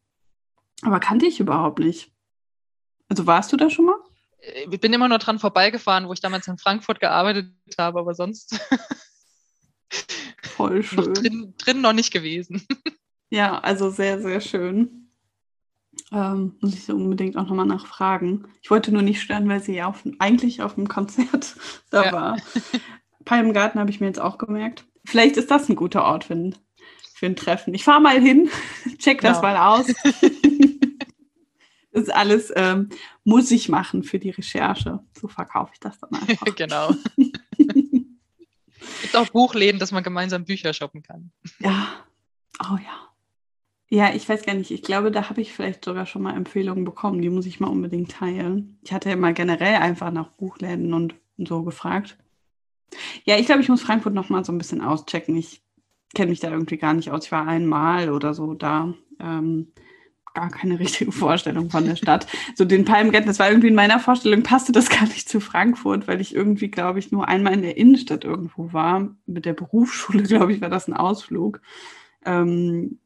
[0.83, 2.11] Aber kannte ich überhaupt nicht.
[3.09, 3.97] Also warst du da schon mal?
[4.71, 8.59] Ich bin immer nur dran vorbeigefahren, wo ich damals in Frankfurt gearbeitet habe, aber sonst
[10.43, 10.99] Voll schön.
[10.99, 12.67] Noch drin, drin noch nicht gewesen.
[13.33, 15.09] Ja, also sehr, sehr schön.
[16.11, 18.49] Ähm, muss ich so unbedingt auch nochmal nachfragen.
[18.61, 21.55] Ich wollte nur nicht stören, weil sie ja auf, eigentlich auf dem Konzert
[21.91, 22.13] da ja.
[22.13, 22.37] war.
[23.25, 24.85] Palmgarten habe ich mir jetzt auch gemerkt.
[25.05, 26.57] Vielleicht ist das ein guter Ort für ein,
[27.15, 27.73] für ein Treffen.
[27.73, 28.51] Ich fahre mal hin,
[28.99, 29.53] check das genau.
[29.53, 29.87] mal aus.
[31.93, 32.89] Das ist alles, ähm,
[33.25, 35.01] muss ich machen für die Recherche.
[35.21, 36.55] So verkaufe ich das dann einfach.
[36.55, 36.95] genau.
[39.03, 41.33] gibt auch Buchläden, dass man gemeinsam Bücher shoppen kann.
[41.59, 41.89] Ja,
[42.61, 43.11] oh ja.
[43.93, 44.71] Ja, ich weiß gar nicht.
[44.71, 47.21] Ich glaube, da habe ich vielleicht sogar schon mal Empfehlungen bekommen.
[47.21, 48.79] Die muss ich mal unbedingt teilen.
[48.83, 52.17] Ich hatte ja mal generell einfach nach Buchläden und so gefragt.
[53.25, 55.37] Ja, ich glaube, ich muss Frankfurt noch mal so ein bisschen auschecken.
[55.37, 55.63] Ich
[56.15, 57.25] kenne mich da irgendwie gar nicht aus.
[57.25, 58.95] Ich war einmal oder so da.
[59.19, 59.73] Ähm,
[60.35, 62.27] gar keine richtige Vorstellung von der Stadt.
[62.55, 66.09] So den Palmgärten, das war irgendwie in meiner Vorstellung, passte das gar nicht zu Frankfurt,
[66.09, 69.09] weil ich irgendwie, glaube ich, nur einmal in der Innenstadt irgendwo war.
[69.27, 71.61] Mit der Berufsschule, glaube ich, war das ein Ausflug.
[72.25, 72.99] Ähm,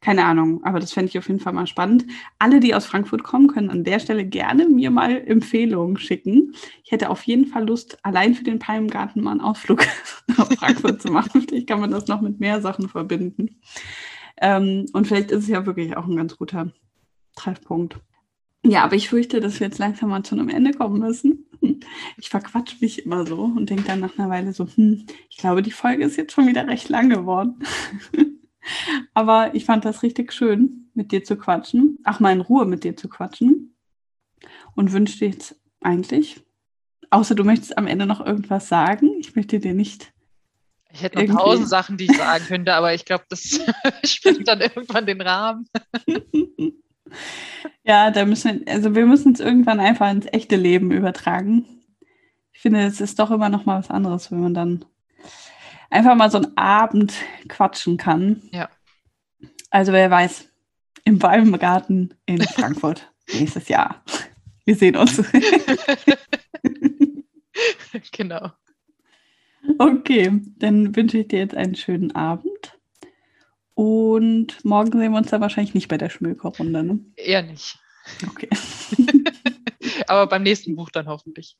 [0.00, 2.06] keine Ahnung, aber das fände ich auf jeden Fall mal spannend.
[2.38, 6.54] Alle, die aus Frankfurt kommen, können an der Stelle gerne mir mal Empfehlungen schicken.
[6.82, 9.86] Ich hätte auf jeden Fall Lust, allein für den Palmgarten mal einen Ausflug
[10.26, 11.42] nach Frankfurt zu machen.
[11.46, 13.60] Vielleicht kann man das noch mit mehr Sachen verbinden.
[14.40, 16.72] Ähm, und vielleicht ist es ja wirklich auch ein ganz guter
[17.36, 17.96] Treffpunkt.
[18.64, 21.46] Ja, aber ich fürchte, dass wir jetzt langsam mal zu einem Ende kommen müssen.
[22.16, 25.62] Ich verquatsche mich immer so und denke dann nach einer Weile so, hm, ich glaube,
[25.62, 27.62] die Folge ist jetzt schon wieder recht lang geworden.
[29.14, 32.84] aber ich fand das richtig schön, mit dir zu quatschen, auch mal in Ruhe mit
[32.84, 33.74] dir zu quatschen
[34.74, 36.42] und wünsche dir jetzt eigentlich,
[37.10, 40.12] außer du möchtest am Ende noch irgendwas sagen, ich möchte dir nicht
[40.92, 41.42] ich hätte noch Irgendwie.
[41.42, 43.60] tausend Sachen, die ich sagen könnte, aber ich glaube, das
[44.04, 45.66] springt dann irgendwann den Rahmen.
[47.84, 51.66] ja, da müssen wir, also wir müssen es irgendwann einfach ins echte Leben übertragen.
[52.52, 54.84] Ich finde, es ist doch immer noch mal was anderes, wenn man dann
[55.90, 57.12] einfach mal so einen Abend
[57.48, 58.42] quatschen kann.
[58.52, 58.68] Ja.
[59.70, 60.48] Also wer weiß,
[61.04, 64.02] im Weingarten in Frankfurt nächstes Jahr.
[64.64, 65.22] Wir sehen uns.
[68.12, 68.50] genau.
[69.78, 72.78] Okay, dann wünsche ich dir jetzt einen schönen Abend.
[73.74, 77.00] Und morgen sehen wir uns dann wahrscheinlich nicht bei der Schmökerrunde, ne?
[77.16, 77.78] Eher nicht.
[78.28, 78.48] Okay.
[80.06, 81.56] Aber beim nächsten Buch dann hoffentlich.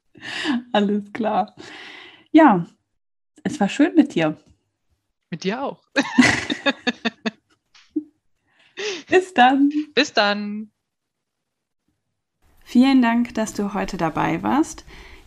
[0.73, 1.55] Alles klar.
[2.33, 2.67] Ja,
[3.43, 4.37] es war schön mit dir.
[5.31, 5.83] Mit dir auch.
[9.09, 9.71] Bis dann.
[9.95, 10.71] Bis dann.
[12.65, 14.85] Vielen Dank, dass du heute dabei warst.